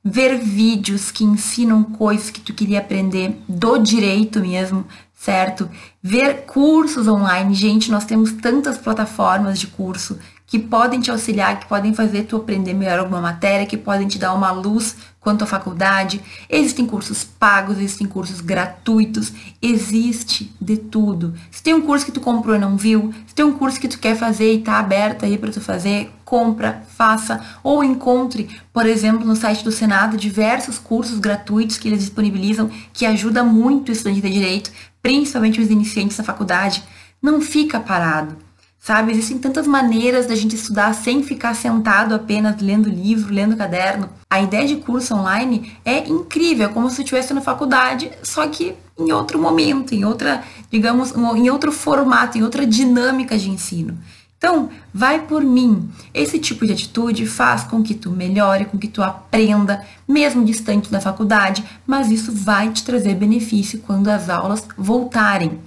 ver 0.03 0.37
vídeos 0.37 1.11
que 1.11 1.25
ensinam 1.25 1.83
coisas 1.83 2.29
que 2.29 2.39
tu 2.39 2.53
queria 2.53 2.79
aprender 2.79 3.35
do 3.47 3.77
direito 3.77 4.39
mesmo, 4.39 4.85
certo? 5.13 5.69
Ver 6.01 6.45
cursos 6.45 7.07
online. 7.07 7.53
Gente, 7.53 7.91
nós 7.91 8.05
temos 8.05 8.31
tantas 8.31 8.77
plataformas 8.77 9.59
de 9.59 9.67
curso 9.67 10.17
que 10.49 10.57
podem 10.57 10.99
te 10.99 11.11
auxiliar, 11.11 11.59
que 11.59 11.67
podem 11.67 11.93
fazer 11.93 12.23
tu 12.23 12.35
aprender 12.35 12.73
melhor 12.73 12.97
alguma 12.97 13.21
matéria, 13.21 13.67
que 13.67 13.77
podem 13.77 14.07
te 14.07 14.17
dar 14.17 14.33
uma 14.33 14.51
luz 14.51 14.95
quanto 15.19 15.43
à 15.43 15.47
faculdade. 15.47 16.19
Existem 16.49 16.87
cursos 16.87 17.23
pagos, 17.23 17.77
existem 17.77 18.07
cursos 18.07 18.41
gratuitos, 18.41 19.31
existe 19.61 20.51
de 20.59 20.75
tudo. 20.75 21.35
Se 21.51 21.61
tem 21.61 21.75
um 21.75 21.81
curso 21.81 22.03
que 22.03 22.11
tu 22.11 22.19
comprou 22.19 22.55
e 22.55 22.59
não 22.59 22.75
viu, 22.75 23.13
se 23.27 23.35
tem 23.35 23.45
um 23.45 23.53
curso 23.53 23.79
que 23.79 23.87
tu 23.87 23.99
quer 23.99 24.15
fazer 24.15 24.51
e 24.51 24.61
tá 24.61 24.79
aberto 24.79 25.23
aí 25.23 25.37
para 25.37 25.51
tu 25.51 25.61
fazer, 25.61 26.11
compra, 26.25 26.81
faça 26.97 27.39
ou 27.61 27.83
encontre, 27.83 28.49
por 28.73 28.87
exemplo, 28.87 29.27
no 29.27 29.35
site 29.35 29.63
do 29.63 29.71
Senado 29.71 30.17
diversos 30.17 30.79
cursos 30.79 31.19
gratuitos 31.19 31.77
que 31.77 31.87
eles 31.87 31.99
disponibilizam 31.99 32.71
que 32.91 33.05
ajuda 33.05 33.43
muito 33.43 33.89
o 33.89 33.91
estudante 33.91 34.19
de 34.19 34.29
direito, 34.31 34.71
principalmente 34.99 35.61
os 35.61 35.69
iniciantes 35.69 36.17
da 36.17 36.23
faculdade. 36.23 36.83
Não 37.21 37.39
fica 37.39 37.79
parado 37.79 38.48
sabe? 38.79 39.11
Existem 39.11 39.37
tantas 39.37 39.67
maneiras 39.67 40.25
da 40.25 40.35
gente 40.35 40.55
estudar 40.55 40.93
sem 40.93 41.21
ficar 41.21 41.53
sentado 41.53 42.15
apenas 42.15 42.61
lendo 42.61 42.89
livro, 42.89 43.33
lendo 43.33 43.57
caderno. 43.57 44.09
A 44.29 44.41
ideia 44.41 44.67
de 44.67 44.77
curso 44.77 45.13
online 45.13 45.73
é 45.83 46.07
incrível, 46.07 46.67
é 46.67 46.71
como 46.71 46.89
se 46.89 47.01
estivesse 47.01 47.33
na 47.33 47.41
faculdade, 47.41 48.11
só 48.23 48.47
que 48.47 48.75
em 48.97 49.11
outro 49.11 49.39
momento, 49.39 49.93
em 49.93 50.05
outra, 50.05 50.43
digamos, 50.71 51.13
em 51.15 51.49
outro 51.49 51.71
formato, 51.71 52.37
em 52.37 52.43
outra 52.43 52.65
dinâmica 52.65 53.37
de 53.37 53.49
ensino. 53.49 53.97
Então, 54.37 54.69
vai 54.93 55.19
por 55.19 55.43
mim. 55.43 55.89
Esse 56.13 56.39
tipo 56.39 56.65
de 56.65 56.71
atitude 56.71 57.27
faz 57.27 57.65
com 57.65 57.83
que 57.83 57.93
tu 57.93 58.09
melhore, 58.09 58.65
com 58.65 58.77
que 58.77 58.87
tu 58.87 59.03
aprenda, 59.03 59.85
mesmo 60.07 60.45
distante 60.45 60.89
da 60.89 61.01
faculdade, 61.01 61.63
mas 61.85 62.09
isso 62.09 62.31
vai 62.31 62.71
te 62.71 62.85
trazer 62.85 63.15
benefício 63.15 63.79
quando 63.85 64.07
as 64.07 64.29
aulas 64.29 64.65
voltarem. 64.77 65.59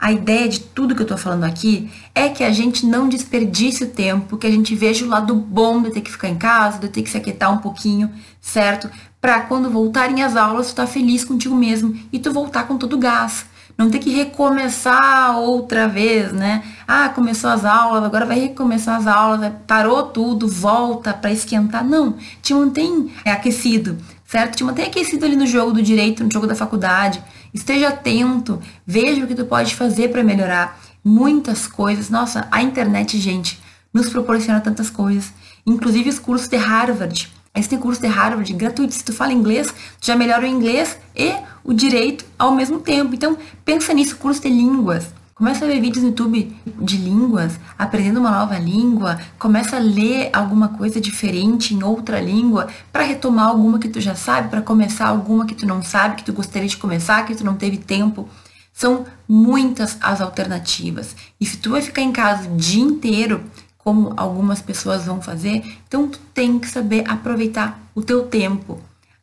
A 0.00 0.10
ideia 0.10 0.48
de 0.48 0.60
tudo 0.60 0.94
que 0.94 1.02
eu 1.02 1.06
tô 1.06 1.18
falando 1.18 1.44
aqui 1.44 1.90
é 2.14 2.30
que 2.30 2.42
a 2.42 2.50
gente 2.50 2.86
não 2.86 3.06
desperdice 3.06 3.84
o 3.84 3.90
tempo, 3.90 4.38
que 4.38 4.46
a 4.46 4.50
gente 4.50 4.74
veja 4.74 5.04
o 5.04 5.08
lado 5.08 5.34
bom 5.34 5.82
de 5.82 5.90
ter 5.90 6.00
que 6.00 6.10
ficar 6.10 6.30
em 6.30 6.38
casa, 6.38 6.78
de 6.78 6.88
ter 6.88 7.02
que 7.02 7.10
se 7.10 7.18
aquietar 7.18 7.52
um 7.52 7.58
pouquinho, 7.58 8.10
certo? 8.40 8.88
Para 9.20 9.40
quando 9.40 9.68
voltarem 9.68 10.22
as 10.22 10.36
aulas, 10.36 10.68
tu 10.68 10.76
tá 10.76 10.86
feliz 10.86 11.22
contigo 11.22 11.54
mesmo 11.54 11.94
e 12.10 12.18
tu 12.18 12.32
voltar 12.32 12.66
com 12.66 12.78
todo 12.78 12.94
o 12.94 12.98
gás. 12.98 13.44
Não 13.76 13.90
ter 13.90 13.98
que 13.98 14.08
recomeçar 14.08 15.38
outra 15.38 15.86
vez, 15.86 16.32
né? 16.32 16.62
Ah, 16.88 17.10
começou 17.10 17.50
as 17.50 17.66
aulas, 17.66 18.02
agora 18.02 18.24
vai 18.24 18.38
recomeçar 18.38 18.96
as 18.96 19.06
aulas, 19.06 19.52
parou 19.66 20.04
tudo, 20.04 20.48
volta 20.48 21.12
para 21.12 21.30
esquentar. 21.30 21.84
Não, 21.84 22.16
te 22.40 22.54
mantém 22.54 23.12
aquecido, 23.22 23.98
certo? 24.26 24.56
Te 24.56 24.64
mantém 24.64 24.86
aquecido 24.86 25.26
ali 25.26 25.36
no 25.36 25.46
jogo 25.46 25.72
do 25.72 25.82
direito, 25.82 26.24
no 26.24 26.32
jogo 26.32 26.46
da 26.46 26.54
faculdade 26.54 27.22
Esteja 27.52 27.88
atento, 27.88 28.60
veja 28.86 29.24
o 29.24 29.26
que 29.26 29.34
tu 29.34 29.44
pode 29.44 29.74
fazer 29.74 30.08
para 30.08 30.22
melhorar. 30.22 30.80
Muitas 31.04 31.66
coisas. 31.66 32.10
Nossa, 32.10 32.46
a 32.50 32.62
internet, 32.62 33.18
gente, 33.18 33.60
nos 33.92 34.08
proporciona 34.08 34.60
tantas 34.60 34.90
coisas. 34.90 35.32
Inclusive 35.66 36.10
os 36.10 36.18
cursos 36.18 36.48
de 36.48 36.56
Harvard. 36.56 37.30
Aí 37.52 37.64
tem 37.64 37.78
curso 37.78 38.00
de 38.00 38.06
Harvard 38.06 38.52
gratuito. 38.52 38.94
Se 38.94 39.04
tu 39.04 39.12
fala 39.12 39.32
inglês, 39.32 39.74
tu 40.00 40.06
já 40.06 40.14
melhora 40.14 40.44
o 40.44 40.46
inglês 40.46 40.96
e 41.16 41.34
o 41.64 41.72
direito 41.72 42.24
ao 42.38 42.54
mesmo 42.54 42.78
tempo. 42.80 43.14
Então, 43.14 43.36
pensa 43.64 43.92
nisso, 43.92 44.16
curso 44.16 44.42
de 44.42 44.48
línguas. 44.48 45.19
Começa 45.40 45.64
a 45.64 45.68
ver 45.68 45.80
vídeos 45.80 46.02
no 46.02 46.10
YouTube 46.10 46.54
de 46.82 46.98
línguas, 46.98 47.58
aprendendo 47.78 48.20
uma 48.20 48.30
nova 48.30 48.58
língua, 48.58 49.18
começa 49.38 49.76
a 49.76 49.78
ler 49.78 50.28
alguma 50.34 50.68
coisa 50.68 51.00
diferente 51.00 51.72
em 51.72 51.82
outra 51.82 52.20
língua 52.20 52.68
para 52.92 53.04
retomar 53.04 53.46
alguma 53.46 53.78
que 53.78 53.88
tu 53.88 54.02
já 54.02 54.14
sabe, 54.14 54.50
para 54.50 54.60
começar 54.60 55.06
alguma 55.06 55.46
que 55.46 55.54
tu 55.54 55.66
não 55.66 55.82
sabe, 55.82 56.16
que 56.16 56.24
tu 56.24 56.34
gostaria 56.34 56.68
de 56.68 56.76
começar, 56.76 57.24
que 57.24 57.34
tu 57.34 57.42
não 57.42 57.56
teve 57.56 57.78
tempo. 57.78 58.28
São 58.70 59.06
muitas 59.26 59.96
as 60.02 60.20
alternativas. 60.20 61.16
E 61.40 61.46
se 61.46 61.56
tu 61.56 61.70
vai 61.70 61.80
ficar 61.80 62.02
em 62.02 62.12
casa 62.12 62.46
o 62.46 62.56
dia 62.58 62.82
inteiro, 62.82 63.42
como 63.78 64.12
algumas 64.18 64.60
pessoas 64.60 65.06
vão 65.06 65.22
fazer, 65.22 65.64
então 65.88 66.06
tu 66.06 66.18
tem 66.34 66.58
que 66.58 66.68
saber 66.68 67.02
aproveitar 67.08 67.80
o 67.94 68.02
teu 68.02 68.26
tempo. 68.26 68.78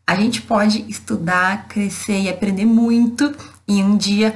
A 0.07 0.15
gente 0.15 0.41
pode 0.41 0.83
estudar, 0.89 1.67
crescer 1.67 2.21
e 2.21 2.27
aprender 2.27 2.65
muito 2.65 3.35
em 3.67 3.83
um 3.83 3.95
dia 3.95 4.33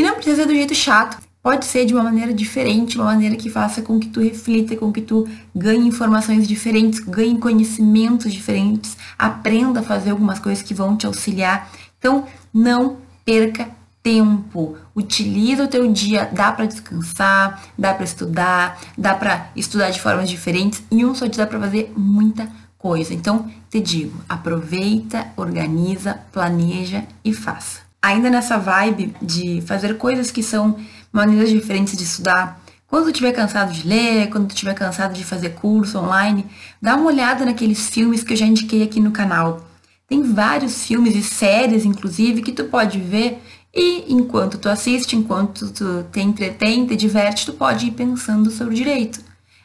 e 0.00 0.02
não 0.02 0.14
precisa 0.14 0.36
ser 0.36 0.46
do 0.46 0.54
jeito 0.54 0.74
chato. 0.74 1.18
Pode 1.42 1.66
ser 1.66 1.84
de 1.84 1.92
uma 1.92 2.02
maneira 2.02 2.32
diferente, 2.32 2.96
uma 2.96 3.04
maneira 3.04 3.36
que 3.36 3.50
faça 3.50 3.82
com 3.82 4.00
que 4.00 4.08
tu 4.08 4.20
reflita, 4.20 4.74
com 4.74 4.90
que 4.90 5.02
tu 5.02 5.28
ganhe 5.54 5.86
informações 5.86 6.48
diferentes, 6.48 7.00
ganhe 7.00 7.38
conhecimentos 7.38 8.32
diferentes, 8.32 8.96
aprenda 9.18 9.80
a 9.80 9.82
fazer 9.82 10.10
algumas 10.10 10.38
coisas 10.38 10.62
que 10.62 10.72
vão 10.72 10.96
te 10.96 11.06
auxiliar. 11.06 11.70
Então, 11.98 12.26
não 12.52 12.96
perca 13.26 13.68
tempo. 14.02 14.76
Utiliza 14.96 15.64
o 15.64 15.68
teu 15.68 15.90
dia, 15.92 16.30
dá 16.32 16.50
para 16.50 16.64
descansar, 16.64 17.62
dá 17.78 17.92
para 17.92 18.04
estudar, 18.04 18.80
dá 18.96 19.14
para 19.14 19.50
estudar 19.54 19.90
de 19.90 20.00
formas 20.00 20.30
diferentes. 20.30 20.82
Em 20.90 21.04
um 21.04 21.14
só 21.14 21.26
dia 21.26 21.44
dá 21.44 21.46
para 21.46 21.60
fazer 21.60 21.92
muita 21.94 22.50
coisa. 22.78 23.12
Então, 23.12 23.50
te 23.70 23.80
digo, 23.80 24.18
aproveita, 24.26 25.26
organiza, 25.36 26.20
planeja 26.32 27.04
e 27.22 27.34
faça 27.34 27.89
ainda 28.02 28.30
nessa 28.30 28.58
vibe 28.58 29.14
de 29.20 29.62
fazer 29.62 29.96
coisas 29.96 30.30
que 30.30 30.42
são 30.42 30.76
maneiras 31.12 31.50
diferentes 31.50 31.96
de 31.96 32.04
estudar, 32.04 32.60
quando 32.86 33.04
tu 33.04 33.10
estiver 33.10 33.32
cansado 33.32 33.72
de 33.72 33.86
ler, 33.86 34.28
quando 34.30 34.48
tu 34.48 34.54
estiver 34.54 34.74
cansado 34.74 35.14
de 35.14 35.24
fazer 35.24 35.50
curso 35.50 35.98
online, 35.98 36.44
dá 36.82 36.96
uma 36.96 37.06
olhada 37.06 37.44
naqueles 37.44 37.88
filmes 37.88 38.24
que 38.24 38.32
eu 38.32 38.36
já 38.36 38.46
indiquei 38.46 38.82
aqui 38.82 38.98
no 38.98 39.12
canal. 39.12 39.64
Tem 40.08 40.22
vários 40.22 40.84
filmes 40.84 41.14
e 41.14 41.22
séries, 41.22 41.84
inclusive, 41.84 42.42
que 42.42 42.50
tu 42.50 42.64
pode 42.64 42.98
ver 42.98 43.40
e 43.72 44.12
enquanto 44.12 44.58
tu 44.58 44.68
assiste, 44.68 45.14
enquanto 45.14 45.70
tu 45.70 46.04
te 46.10 46.20
entretém, 46.20 46.84
te 46.84 46.96
diverte, 46.96 47.46
tu 47.46 47.52
pode 47.52 47.86
ir 47.86 47.92
pensando 47.92 48.50
sobre 48.50 48.74
o 48.74 48.76
direito. 48.76 49.20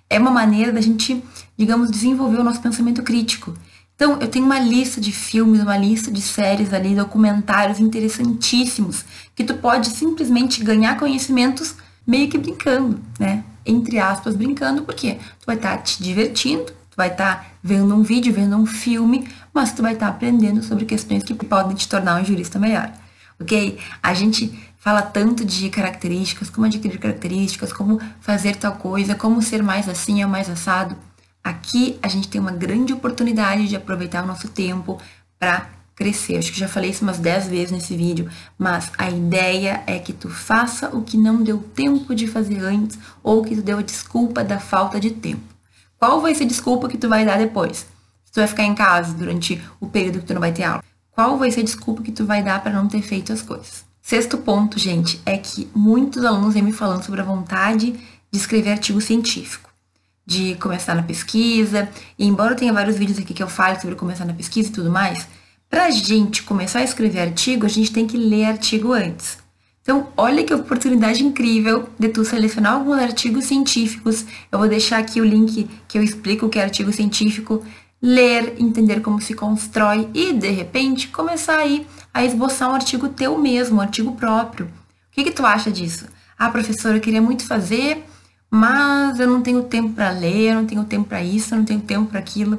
É 0.07 0.19
uma 0.19 0.29
maneira 0.29 0.71
da 0.71 0.79
gente, 0.79 1.23
digamos, 1.57 1.89
desenvolver 1.89 2.37
o 2.37 2.43
nosso 2.43 2.61
pensamento 2.61 3.01
crítico. 3.01 3.55
Então, 3.95 4.19
eu 4.19 4.27
tenho 4.27 4.45
uma 4.45 4.59
lista 4.59 4.99
de 4.99 5.11
filmes, 5.11 5.61
uma 5.61 5.77
lista 5.77 6.11
de 6.11 6.21
séries 6.21 6.73
ali, 6.73 6.93
documentários 6.93 7.79
interessantíssimos, 7.79 9.05
que 9.33 9.43
tu 9.43 9.53
pode 9.55 9.87
simplesmente 9.89 10.63
ganhar 10.63 10.97
conhecimentos 10.97 11.75
meio 12.05 12.29
que 12.29 12.37
brincando, 12.37 12.99
né? 13.17 13.43
Entre 13.65 13.97
aspas, 13.97 14.35
brincando, 14.35 14.83
porque 14.83 15.13
tu 15.39 15.45
vai 15.45 15.55
estar 15.55 15.77
tá 15.77 15.81
te 15.81 16.03
divertindo, 16.03 16.65
tu 16.65 16.97
vai 16.97 17.07
estar 17.07 17.35
tá 17.35 17.45
vendo 17.63 17.95
um 17.95 18.03
vídeo, 18.03 18.33
vendo 18.33 18.55
um 18.57 18.65
filme, 18.65 19.27
mas 19.53 19.71
tu 19.71 19.81
vai 19.81 19.93
estar 19.93 20.07
tá 20.07 20.11
aprendendo 20.11 20.61
sobre 20.61 20.85
questões 20.85 21.23
que 21.23 21.33
podem 21.33 21.75
te 21.75 21.87
tornar 21.87 22.21
um 22.21 22.25
jurista 22.25 22.59
melhor, 22.59 22.91
ok? 23.39 23.79
A 24.03 24.13
gente 24.13 24.53
fala 24.77 25.01
tanto 25.01 25.43
de 25.43 25.69
características, 25.69 26.49
como 26.49 26.67
adquirir 26.67 26.99
características, 26.99 27.73
como 27.73 27.99
fazer 28.19 28.57
tal 28.57 28.73
coisa, 28.73 29.15
como 29.15 29.41
ser 29.41 29.63
mais 29.63 29.89
assim 29.89 30.23
ou 30.23 30.29
mais 30.29 30.47
assado. 30.47 30.95
Aqui 31.45 31.99
a 32.01 32.07
gente 32.07 32.27
tem 32.27 32.41
uma 32.41 32.51
grande 32.51 32.91
oportunidade 32.91 33.67
de 33.67 33.75
aproveitar 33.75 34.23
o 34.23 34.27
nosso 34.27 34.47
tempo 34.47 34.99
para 35.37 35.69
crescer. 35.95 36.39
Acho 36.39 36.51
que 36.51 36.59
já 36.59 36.67
falei 36.67 36.89
isso 36.89 37.03
umas 37.03 37.19
10 37.19 37.49
vezes 37.49 37.71
nesse 37.71 37.95
vídeo, 37.95 38.27
mas 38.57 38.91
a 38.97 39.11
ideia 39.11 39.83
é 39.85 39.99
que 39.99 40.11
tu 40.11 40.27
faça 40.27 40.89
o 40.89 41.03
que 41.03 41.15
não 41.15 41.43
deu 41.43 41.59
tempo 41.59 42.15
de 42.15 42.25
fazer 42.25 42.57
antes 42.63 42.97
ou 43.21 43.43
que 43.43 43.55
tu 43.55 43.61
deu 43.61 43.77
a 43.77 43.83
desculpa 43.83 44.43
da 44.43 44.57
falta 44.57 44.99
de 44.99 45.11
tempo. 45.11 45.43
Qual 45.99 46.19
vai 46.19 46.33
ser 46.33 46.45
a 46.45 46.47
desculpa 46.47 46.89
que 46.89 46.97
tu 46.97 47.07
vai 47.07 47.23
dar 47.23 47.37
depois? 47.37 47.85
Se 48.25 48.31
tu 48.31 48.37
vai 48.37 48.47
ficar 48.47 48.63
em 48.63 48.73
casa 48.73 49.13
durante 49.13 49.61
o 49.79 49.85
período 49.85 50.21
que 50.21 50.25
tu 50.25 50.33
não 50.33 50.41
vai 50.41 50.51
ter 50.51 50.63
aula. 50.63 50.83
Qual 51.11 51.37
vai 51.37 51.51
ser 51.51 51.59
a 51.59 51.65
desculpa 51.65 52.01
que 52.01 52.11
tu 52.11 52.25
vai 52.25 52.41
dar 52.41 52.63
para 52.63 52.73
não 52.73 52.87
ter 52.87 53.03
feito 53.03 53.31
as 53.31 53.43
coisas? 53.43 53.85
Sexto 54.01 54.39
ponto, 54.39 54.79
gente, 54.79 55.21
é 55.23 55.37
que 55.37 55.69
muitos 55.75 56.25
alunos 56.25 56.55
vêm 56.55 56.63
me 56.63 56.73
falando 56.73 57.03
sobre 57.03 57.21
a 57.21 57.23
vontade 57.23 57.91
de 58.31 58.39
escrever 58.39 58.71
artigo 58.71 58.99
científico 58.99 59.74
de 60.25 60.55
começar 60.55 60.95
na 60.95 61.03
pesquisa. 61.03 61.89
E 62.17 62.25
embora 62.25 62.53
eu 62.53 62.57
tenha 62.57 62.73
vários 62.73 62.97
vídeos 62.97 63.19
aqui 63.19 63.33
que 63.33 63.43
eu 63.43 63.47
falo 63.47 63.79
sobre 63.79 63.95
começar 63.95 64.25
na 64.25 64.33
pesquisa 64.33 64.69
e 64.69 64.71
tudo 64.71 64.89
mais, 64.89 65.27
pra 65.69 65.89
gente 65.91 66.43
começar 66.43 66.79
a 66.79 66.83
escrever 66.83 67.19
artigo, 67.19 67.65
a 67.65 67.69
gente 67.69 67.91
tem 67.91 68.07
que 68.07 68.17
ler 68.17 68.45
artigo 68.45 68.93
antes. 68.93 69.37
Então, 69.81 70.07
olha 70.17 70.43
que 70.43 70.51
oportunidade 70.51 71.23
incrível 71.23 71.87
de 71.99 72.09
tu 72.09 72.25
selecionar 72.25 72.73
alguns 72.73 72.97
artigos 72.97 73.45
científicos. 73.45 74.25
Eu 74.51 74.57
vou 74.57 74.67
deixar 74.67 74.97
aqui 74.97 75.21
o 75.21 75.25
link 75.25 75.69
que 75.87 75.97
eu 75.97 76.01
explico 76.01 76.47
o 76.47 76.49
que 76.49 76.57
é 76.57 76.63
artigo 76.63 76.91
científico, 76.91 77.63
ler, 78.01 78.55
entender 78.57 79.01
como 79.01 79.21
se 79.21 79.35
constrói 79.35 80.09
e, 80.11 80.33
de 80.33 80.49
repente, 80.49 81.09
começar 81.09 81.59
aí 81.59 81.85
a 82.11 82.25
esboçar 82.25 82.71
um 82.71 82.73
artigo 82.73 83.09
teu 83.09 83.37
mesmo, 83.37 83.77
um 83.77 83.81
artigo 83.81 84.13
próprio. 84.13 84.65
O 84.65 84.69
que, 85.11 85.23
que 85.23 85.31
tu 85.31 85.45
acha 85.45 85.71
disso? 85.71 86.07
Ah, 86.35 86.49
professora, 86.49 86.97
eu 86.97 87.01
queria 87.01 87.21
muito 87.21 87.45
fazer, 87.45 88.03
mas 88.55 89.19
eu 89.19 89.27
não 89.27 89.41
tenho 89.41 89.63
tempo 89.63 89.93
para 89.93 90.09
ler, 90.11 90.51
eu 90.51 90.55
não 90.55 90.65
tenho 90.65 90.85
tempo 90.85 91.09
para 91.09 91.21
isso, 91.21 91.53
eu 91.53 91.57
não 91.57 91.65
tenho 91.65 91.81
tempo 91.81 92.09
para 92.09 92.19
aquilo. 92.19 92.57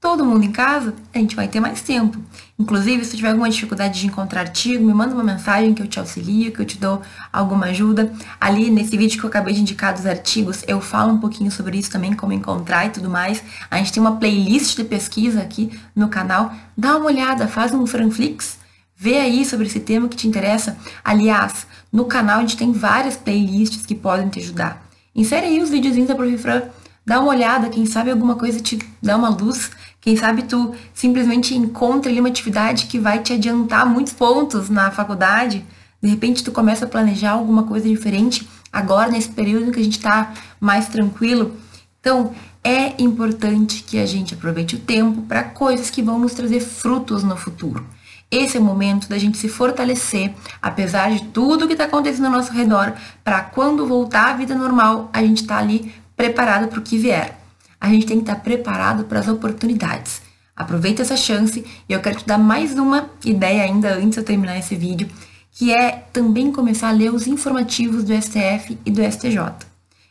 todo 0.00 0.24
mundo 0.24 0.44
em 0.44 0.52
casa, 0.52 0.94
a 1.12 1.18
gente 1.18 1.34
vai 1.36 1.48
ter 1.48 1.58
mais 1.60 1.82
tempo. 1.82 2.16
Inclusive, 2.58 3.04
se 3.04 3.16
tiver 3.16 3.30
alguma 3.30 3.50
dificuldade 3.50 4.00
de 4.00 4.06
encontrar 4.06 4.42
artigo, 4.42 4.86
me 4.86 4.94
manda 4.94 5.12
uma 5.12 5.24
mensagem 5.24 5.74
que 5.74 5.82
eu 5.82 5.88
te 5.88 5.98
auxilio, 5.98 6.52
que 6.52 6.60
eu 6.60 6.64
te 6.64 6.78
dou 6.78 7.02
alguma 7.32 7.66
ajuda. 7.66 8.12
Ali 8.40 8.70
nesse 8.70 8.96
vídeo 8.96 9.18
que 9.18 9.24
eu 9.24 9.28
acabei 9.28 9.52
de 9.52 9.60
indicar 9.60 9.92
dos 9.92 10.06
artigos, 10.06 10.62
eu 10.68 10.80
falo 10.80 11.12
um 11.12 11.18
pouquinho 11.18 11.50
sobre 11.50 11.76
isso 11.76 11.90
também, 11.90 12.14
como 12.14 12.32
encontrar 12.32 12.86
e 12.86 12.90
tudo 12.90 13.10
mais. 13.10 13.42
A 13.68 13.78
gente 13.78 13.92
tem 13.92 14.00
uma 14.00 14.16
playlist 14.16 14.76
de 14.76 14.84
pesquisa 14.84 15.42
aqui 15.42 15.78
no 15.94 16.08
canal. 16.08 16.52
Dá 16.76 16.96
uma 16.96 17.06
olhada, 17.06 17.48
faz 17.48 17.74
um 17.74 17.84
Franflix, 17.84 18.58
vê 18.96 19.18
aí 19.18 19.44
sobre 19.44 19.66
esse 19.66 19.80
tema 19.80 20.08
que 20.08 20.16
te 20.16 20.28
interessa. 20.28 20.78
Aliás, 21.04 21.66
no 21.92 22.04
canal 22.04 22.38
a 22.38 22.40
gente 22.42 22.56
tem 22.56 22.70
várias 22.72 23.16
playlists 23.16 23.84
que 23.84 23.94
podem 23.94 24.28
te 24.28 24.38
ajudar. 24.38 24.89
Insere 25.14 25.46
aí 25.46 25.60
os 25.60 25.70
videozinhos 25.70 26.08
da 26.08 26.14
Profifran, 26.14 26.62
dá 27.04 27.20
uma 27.20 27.30
olhada, 27.30 27.68
quem 27.68 27.86
sabe 27.86 28.10
alguma 28.10 28.36
coisa 28.36 28.60
te 28.60 28.78
dá 29.02 29.16
uma 29.16 29.28
luz 29.28 29.70
quem 30.00 30.16
sabe 30.16 30.44
tu 30.44 30.74
simplesmente 30.94 31.54
encontra 31.54 32.10
ali 32.10 32.20
uma 32.20 32.30
atividade 32.30 32.86
que 32.86 32.98
vai 32.98 33.18
te 33.18 33.34
adiantar 33.34 33.86
muitos 33.86 34.14
pontos 34.14 34.70
na 34.70 34.90
faculdade. 34.90 35.64
De 36.02 36.08
repente 36.08 36.42
tu 36.42 36.50
começa 36.50 36.86
a 36.86 36.88
planejar 36.88 37.32
alguma 37.32 37.64
coisa 37.64 37.86
diferente 37.86 38.48
agora 38.72 39.10
nesse 39.10 39.28
período 39.28 39.70
que 39.70 39.80
a 39.80 39.84
gente 39.84 39.98
está 39.98 40.32
mais 40.58 40.88
tranquilo. 40.88 41.54
Então, 42.00 42.32
é 42.64 42.94
importante 43.02 43.82
que 43.82 43.98
a 43.98 44.06
gente 44.06 44.32
aproveite 44.32 44.76
o 44.76 44.78
tempo 44.78 45.20
para 45.22 45.42
coisas 45.42 45.90
que 45.90 46.02
vão 46.02 46.18
nos 46.18 46.32
trazer 46.32 46.60
frutos 46.60 47.22
no 47.22 47.36
futuro. 47.36 47.84
Esse 48.30 48.56
é 48.56 48.60
o 48.60 48.64
momento 48.64 49.08
da 49.08 49.18
gente 49.18 49.38
se 49.38 49.48
fortalecer, 49.48 50.32
apesar 50.62 51.10
de 51.10 51.24
tudo 51.24 51.66
que 51.66 51.72
está 51.72 51.84
acontecendo 51.84 52.26
ao 52.26 52.32
nosso 52.32 52.52
redor, 52.52 52.92
para 53.24 53.40
quando 53.40 53.86
voltar 53.86 54.30
à 54.30 54.36
vida 54.36 54.54
normal, 54.54 55.10
a 55.12 55.22
gente 55.22 55.42
está 55.42 55.58
ali 55.58 55.92
preparado 56.16 56.68
para 56.68 56.78
o 56.78 56.82
que 56.82 56.96
vier 56.96 57.40
a 57.80 57.88
gente 57.88 58.06
tem 58.06 58.18
que 58.18 58.24
estar 58.24 58.36
preparado 58.36 59.04
para 59.04 59.18
as 59.18 59.28
oportunidades. 59.28 60.20
Aproveita 60.54 61.00
essa 61.00 61.16
chance 61.16 61.64
e 61.88 61.92
eu 61.92 62.00
quero 62.00 62.18
te 62.18 62.26
dar 62.26 62.36
mais 62.36 62.74
uma 62.74 63.08
ideia 63.24 63.62
ainda 63.62 63.94
antes 63.94 64.10
de 64.10 64.18
eu 64.18 64.24
terminar 64.24 64.58
esse 64.58 64.76
vídeo, 64.76 65.08
que 65.52 65.72
é 65.72 66.04
também 66.12 66.52
começar 66.52 66.88
a 66.88 66.92
ler 66.92 67.12
os 67.12 67.26
informativos 67.26 68.04
do 68.04 68.12
STF 68.12 68.78
e 68.84 68.90
do 68.90 69.02
STJ. 69.02 69.38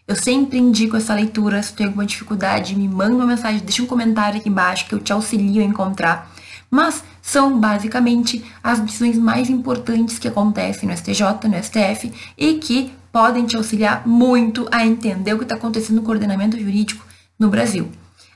Eu 0.08 0.16
sempre 0.16 0.58
indico 0.58 0.98
essa 0.98 1.14
leitura, 1.14 1.62
se 1.62 1.74
tem 1.74 1.86
alguma 1.86 2.06
dificuldade, 2.06 2.76
me 2.76 2.88
manda 2.88 3.14
uma 3.14 3.28
mensagem, 3.28 3.60
deixa 3.60 3.84
um 3.84 3.86
comentário 3.86 4.40
aqui 4.40 4.50
embaixo 4.50 4.88
que 4.88 4.96
eu 4.96 5.00
te 5.00 5.14
auxilio 5.14 5.62
a 5.62 5.66
encontrar. 5.66 6.32
Mas 6.70 7.04
são 7.22 7.60
basicamente 7.60 8.44
as 8.64 8.80
decisões 8.80 9.18
mais 9.18 9.50
importantes 9.50 10.20
que 10.20 10.28
acontecem 10.28 10.88
no 10.88 10.96
STJ, 10.96 11.48
no 11.48 11.64
STF 11.64 12.12
e 12.38 12.56
que 12.56 12.92
podem 13.12 13.46
te 13.46 13.56
auxiliar 13.56 14.08
muito 14.08 14.68
a 14.72 14.86
entender 14.86 15.34
o 15.34 15.38
que 15.38 15.44
está 15.44 15.56
acontecendo 15.56 15.98
no 15.98 16.04
coordenamento 16.04 16.60
jurídico 16.60 17.06
no 17.40 17.50
Brasil. 17.50 17.90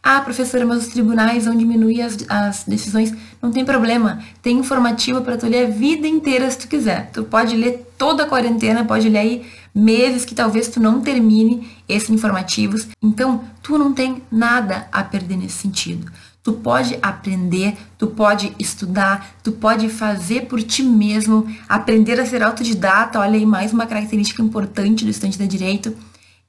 Ah, 0.05 0.19
professora, 0.19 0.65
mas 0.65 0.85
os 0.85 0.91
tribunais 0.91 1.45
vão 1.45 1.55
diminuir 1.55 2.01
as, 2.01 2.17
as 2.27 2.63
decisões. 2.65 3.13
Não 3.41 3.51
tem 3.51 3.63
problema. 3.63 4.21
Tem 4.41 4.57
informativo 4.57 5.21
para 5.21 5.37
tu 5.37 5.47
ler 5.47 5.67
a 5.67 5.69
vida 5.69 6.05
inteira 6.05 6.49
se 6.51 6.57
tu 6.57 6.67
quiser. 6.67 7.09
Tu 7.13 7.23
pode 7.23 7.55
ler 7.55 7.87
toda 7.97 8.23
a 8.23 8.25
quarentena, 8.27 8.83
pode 8.83 9.07
ler 9.07 9.19
aí 9.19 9.45
meses 9.73 10.25
que 10.25 10.35
talvez 10.35 10.67
tu 10.67 10.81
não 10.81 10.99
termine 10.99 11.71
esses 11.87 12.09
informativos. 12.09 12.89
Então, 13.01 13.45
tu 13.61 13.77
não 13.77 13.93
tem 13.93 14.21
nada 14.29 14.87
a 14.91 15.03
perder 15.03 15.37
nesse 15.37 15.59
sentido. 15.59 16.11
Tu 16.43 16.51
pode 16.51 16.99
aprender, 17.01 17.73
tu 17.97 18.07
pode 18.07 18.53
estudar, 18.59 19.37
tu 19.41 19.53
pode 19.53 19.87
fazer 19.87 20.41
por 20.47 20.61
ti 20.61 20.83
mesmo, 20.83 21.47
aprender 21.69 22.19
a 22.19 22.25
ser 22.25 22.43
autodidata. 22.43 23.17
Olha 23.17 23.37
aí 23.37 23.45
mais 23.45 23.71
uma 23.71 23.87
característica 23.87 24.41
importante 24.41 25.05
do 25.05 25.09
estudante 25.09 25.37
de 25.37 25.47
direito. 25.47 25.95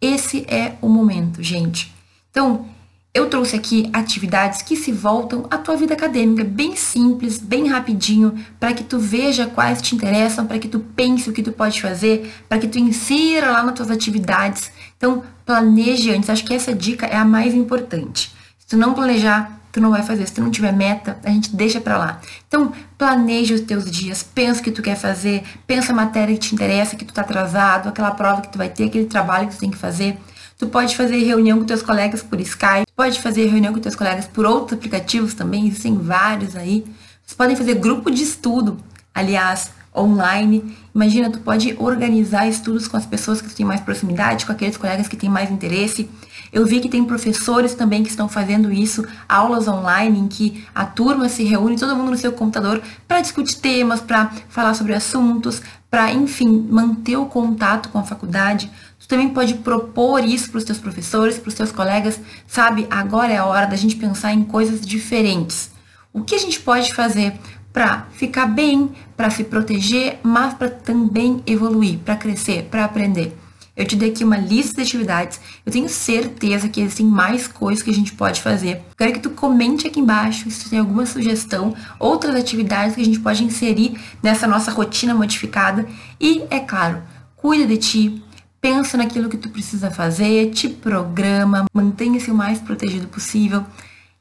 Esse 0.01 0.45
é 0.49 0.75
o 0.83 0.89
momento, 0.89 1.41
gente. 1.41 1.95
Então, 2.29 2.67
eu 3.15 3.31
trouxe 3.31 3.55
aqui 3.55 3.89
atividades 3.93 4.61
que 4.63 4.75
se 4.75 4.91
voltam 4.91 5.47
à 5.49 5.57
tua 5.57 5.77
vida 5.77 5.95
acadêmica, 5.95 6.43
bem 6.43 6.75
simples, 6.75 7.39
bem 7.39 7.69
rapidinho, 7.69 8.35
para 8.59 8.75
que 8.75 8.83
tu 8.83 8.99
veja 8.99 9.47
quais 9.47 9.81
te 9.81 9.95
interessam, 9.95 10.45
para 10.45 10.59
que 10.59 10.67
tu 10.67 10.81
pense 10.81 11.31
o 11.31 11.33
que 11.33 11.45
tu 11.45 11.53
pode 11.53 11.81
fazer, 11.81 12.35
para 12.49 12.59
que 12.59 12.67
tu 12.67 12.77
insira 12.81 13.53
lá 13.53 13.63
nas 13.63 13.77
tuas 13.77 13.93
atividades. 13.93 14.73
Então, 14.97 15.23
planeje 15.47 16.11
antes. 16.11 16.29
Acho 16.29 16.45
que 16.45 16.53
essa 16.53 16.75
dica 16.75 17.07
é 17.07 17.15
a 17.15 17.25
mais 17.25 17.55
importante. 17.55 18.33
Se 18.59 18.67
tu 18.67 18.77
não 18.77 18.93
planejar, 18.93 19.61
tu 19.75 19.81
não 19.81 19.91
vai 19.91 20.03
fazer. 20.03 20.25
Se 20.27 20.35
tu 20.35 20.41
não 20.41 20.53
tiver 20.53 20.73
meta, 20.73 21.19
a 21.25 21.31
gente 21.31 21.55
deixa 21.55 21.81
para 21.81 21.99
lá. 21.99 22.21
Então, 22.47 22.73
planeje 22.97 23.55
os 23.55 23.61
teus 23.63 23.91
dias, 23.91 24.23
pensa 24.23 24.61
o 24.61 24.63
que 24.63 24.71
tu 24.71 24.81
quer 24.81 24.95
fazer, 24.95 25.43
pensa 25.67 25.93
a 25.93 25.95
matéria 25.95 26.33
que 26.33 26.41
te 26.41 26.55
interessa, 26.55 26.95
que 26.95 27.05
tu 27.05 27.13
tá 27.13 27.23
atrasado, 27.23 27.89
aquela 27.89 28.13
prova 28.13 28.41
que 28.41 28.53
tu 28.53 28.57
vai 28.57 28.69
ter, 28.69 28.85
aquele 28.85 29.07
trabalho 29.07 29.49
que 29.49 29.57
tu 29.57 29.59
tem 29.59 29.71
que 29.71 29.77
fazer. 29.77 30.17
Tu 30.57 30.69
pode 30.69 30.97
fazer 30.97 31.19
reunião 31.25 31.59
com 31.59 31.65
teus 31.65 31.83
colegas 31.83 32.23
por 32.23 32.41
Skype, 32.41 32.87
pode 32.95 33.21
fazer 33.21 33.47
reunião 33.47 33.75
com 33.75 33.81
teus 33.81 33.97
colegas 33.97 34.27
por 34.27 34.47
outros 34.47 34.79
aplicativos 34.79 35.35
também, 35.35 35.67
existem 35.67 35.99
vários 35.99 36.55
aí. 36.55 36.85
Vocês 37.25 37.37
podem 37.37 37.57
fazer 37.57 37.75
grupo 37.75 38.13
de 38.13 38.23
estudo, 38.23 38.79
aliás, 39.13 39.73
online. 39.95 40.77
Imagina, 40.95 41.31
tu 41.31 41.41
pode 41.41 41.75
organizar 41.81 42.47
estudos 42.49 42.87
com 42.87 42.97
as 42.97 43.07
pessoas 43.07 43.41
que 43.43 43.49
tu 43.49 43.57
tem 43.57 43.67
mais 43.67 43.81
proximidade, 43.81 44.47
com 44.47 44.53
aqueles 44.53 44.77
colegas 44.77 45.09
que 45.09 45.17
têm 45.17 45.29
mais 45.29 45.51
interesse. 45.51 46.09
Eu 46.55 46.65
vi 46.65 46.79
que 46.79 46.89
tem 46.89 47.05
professores 47.05 47.75
também 47.75 48.05
que 48.05 48.09
estão 48.09 48.29
fazendo 48.29 48.73
isso, 48.73 49.05
aulas 49.29 49.67
online 49.67 50.21
em 50.21 50.29
que 50.29 50.65
a 50.73 50.87
turma 50.87 51.29
se 51.29 51.43
reúne, 51.43 51.77
todo 51.77 51.97
mundo 51.97 52.13
no 52.13 52.17
seu 52.17 52.31
computador, 52.31 52.81
para 53.09 53.21
discutir 53.21 53.57
temas, 53.57 54.01
para 54.01 54.31
falar 54.49 54.73
sobre 54.75 54.95
assuntos, 54.95 55.61
para, 55.91 56.13
enfim, 56.13 56.65
manter 56.71 57.17
o 57.17 57.27
contato 57.27 57.89
com 57.89 57.99
a 57.99 58.05
faculdade. 58.05 58.71
Tu 59.01 59.09
também 59.09 59.31
pode 59.31 59.55
propor 59.55 60.25
isso 60.25 60.49
para 60.49 60.59
os 60.59 60.65
teus 60.65 60.79
professores, 60.79 61.39
para 61.39 61.49
os 61.49 61.55
teus 61.55 61.73
colegas, 61.73 62.21
sabe? 62.47 62.87
Agora 62.89 63.33
é 63.33 63.39
a 63.39 63.47
hora 63.47 63.67
da 63.67 63.75
gente 63.75 63.97
pensar 63.97 64.33
em 64.33 64.45
coisas 64.45 64.81
diferentes. 64.81 65.73
O 66.13 66.23
que 66.23 66.37
a 66.37 66.39
gente 66.39 66.61
pode 66.61 66.95
fazer 66.95 67.35
para 67.73 68.07
ficar 68.13 68.47
bem, 68.47 68.93
para 69.17 69.29
se 69.29 69.43
proteger, 69.43 70.21
mas 70.23 70.55
para 70.55 70.71
também 70.71 71.43
evoluir, 71.49 71.99
para 71.99 72.15
crescer, 72.15 72.69
para 72.71 72.85
aprender? 72.85 73.37
Eu 73.77 73.85
te 73.85 73.97
dei 73.97 74.11
aqui 74.11 74.23
uma 74.23 74.37
lista 74.37 74.77
de 74.77 74.83
atividades. 74.83 75.41
Eu 75.67 75.73
tenho 75.73 75.89
certeza 75.89 76.69
que 76.69 76.81
existem 76.81 77.07
mais 77.07 77.49
coisas 77.49 77.83
que 77.83 77.91
a 77.91 77.95
gente 77.95 78.13
pode 78.13 78.41
fazer. 78.41 78.83
Quero 78.97 79.13
que 79.15 79.21
tu 79.21 79.31
comente 79.31 79.87
aqui 79.87 79.99
embaixo 79.99 80.49
se 80.51 80.65
tu 80.65 80.71
tem 80.71 80.79
alguma 80.79 81.07
sugestão, 81.07 81.75
outras 81.99 82.37
atividades 82.37 82.95
que 82.95 83.01
a 83.01 83.05
gente 83.05 83.19
pode 83.19 83.43
inserir 83.43 83.99
nessa 84.23 84.47
nossa 84.47 84.71
rotina 84.71 85.15
modificada. 85.15 85.87
E, 86.21 86.43
é 86.51 86.61
claro, 86.61 87.03
cuida 87.37 87.67
de 87.67 87.77
ti, 87.77 88.23
pensa 88.61 88.97
naquilo 88.97 89.29
que 89.29 89.37
tu 89.37 89.51
precisa 89.51 89.91
fazer, 89.91 90.51
te 90.51 90.69
programa, 90.69 91.67
mantenha-se 91.75 92.31
o 92.31 92.35
mais 92.35 92.61
protegido 92.61 93.09
possível. 93.09 93.65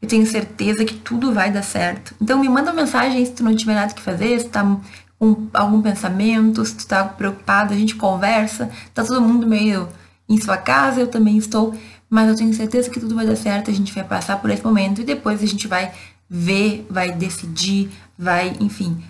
Eu 0.02 0.08
tenho 0.10 0.26
certeza 0.26 0.84
que 0.84 0.96
tudo 0.96 1.32
vai 1.32 1.50
dar 1.50 1.64
certo. 1.64 2.14
Então 2.22 2.38
me 2.38 2.50
manda 2.50 2.72
uma 2.72 2.82
mensagem 2.82 3.24
se 3.26 3.32
tu 3.32 3.42
não 3.42 3.56
tiver 3.56 3.76
nada 3.76 3.94
que 3.94 4.02
fazer, 4.02 4.38
se 4.40 4.50
tá 4.50 4.78
com 5.24 5.48
algum 5.54 5.82
pensamento, 5.82 6.66
se 6.66 6.76
tu 6.76 6.86
tá 6.86 7.06
preocupado, 7.06 7.74
a 7.74 7.78
gente 7.78 7.96
conversa. 7.96 8.70
Tá 8.94 9.06
todo 9.06 9.22
mundo 9.22 9.48
meio 9.48 9.88
em 10.28 10.40
sua 10.42 10.58
casa, 10.58 11.00
eu 11.00 11.08
também 11.08 11.38
estou, 11.38 11.74
mas 12.10 12.28
eu 12.28 12.36
tenho 12.36 12.54
certeza 12.54 12.90
que 12.90 13.00
tudo 13.00 13.16
vai 13.16 13.26
dar 13.26 13.38
certo, 13.38 13.72
a 13.72 13.74
gente 13.74 13.94
vai 13.94 14.04
passar 14.04 14.42
por 14.42 14.50
esse 14.50 14.62
momento 14.62 15.00
e 15.00 15.06
depois 15.06 15.42
a 15.42 15.46
gente 15.46 15.66
vai 15.66 15.94
ver, 16.30 16.86
vai 16.90 17.12
decidir, 17.12 17.90
vai, 18.18 18.58
enfim, 18.60 19.02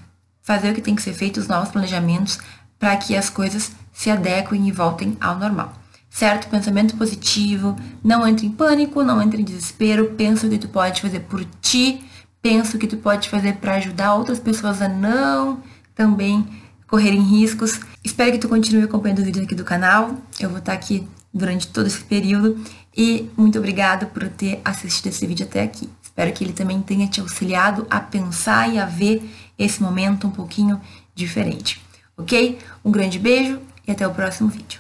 fazer 0.44 0.70
o 0.70 0.76
que 0.76 0.82
tem 0.82 0.94
que 0.94 1.02
ser 1.02 1.14
feito, 1.14 1.40
os 1.40 1.48
novos 1.48 1.70
planejamentos 1.70 2.38
para 2.78 2.96
que 2.96 3.16
as 3.16 3.30
coisas 3.30 3.72
se 3.92 4.12
adequem 4.12 4.68
e 4.68 4.72
voltem 4.72 5.18
ao 5.20 5.40
normal. 5.40 5.74
Certo? 6.12 6.48
Pensamento 6.48 6.96
positivo, 6.96 7.76
não 8.04 8.28
entre 8.28 8.46
em 8.46 8.52
pânico, 8.52 9.02
não 9.02 9.20
entre 9.20 9.42
em 9.42 9.46
desespero, 9.46 10.14
pensa 10.16 10.46
o 10.46 10.50
que 10.50 10.60
tu 10.60 10.68
pode 10.68 11.02
fazer 11.02 11.22
por 11.22 11.44
ti, 11.60 12.04
pensa 12.40 12.78
o 12.78 12.80
que 12.80 12.86
tu 12.86 12.98
pode 12.98 13.30
fazer 13.30 13.56
para 13.56 13.76
ajudar 13.76 14.14
outras 14.14 14.40
pessoas 14.40 14.80
a 14.80 14.88
não 14.88 15.64
também 15.96 16.46
correrem 16.88 17.22
riscos. 17.22 17.80
Espero 18.04 18.32
que 18.32 18.38
tu 18.38 18.50
continue 18.50 18.84
acompanhando 18.84 19.20
o 19.20 19.24
vídeo 19.24 19.44
aqui 19.44 19.56
do 19.56 19.64
canal. 19.64 20.16
Eu 20.40 20.50
vou 20.50 20.60
estar 20.60 20.74
aqui 20.74 21.08
durante 21.34 21.68
todo 21.68 21.88
esse 21.88 22.04
período 22.04 22.64
e 22.96 23.30
muito 23.36 23.58
obrigada 23.58 24.06
por 24.06 24.28
ter 24.30 24.62
assistido 24.64 25.08
esse 25.08 25.26
vídeo 25.26 25.46
até 25.46 25.64
aqui. 25.64 25.90
Espero 26.04 26.32
que 26.32 26.44
ele 26.44 26.54
também 26.54 26.80
tenha 26.82 27.08
te 27.08 27.20
auxiliado 27.20 27.88
a 27.90 28.00
pensar 28.00 28.72
e 28.72 28.78
a 28.78 28.86
ver 28.86 29.28
esse 29.58 29.82
momento 29.82 30.28
um 30.28 30.32
pouquinho 30.32 30.80
diferente. 31.16 31.82
Ok? 32.16 32.60
Um 32.86 32.92
grande 32.92 33.18
beijo 33.18 33.60
e 33.88 33.92
até 33.92 34.08
o 34.08 34.14
próximo 34.14 34.50
vídeo. 34.50 34.80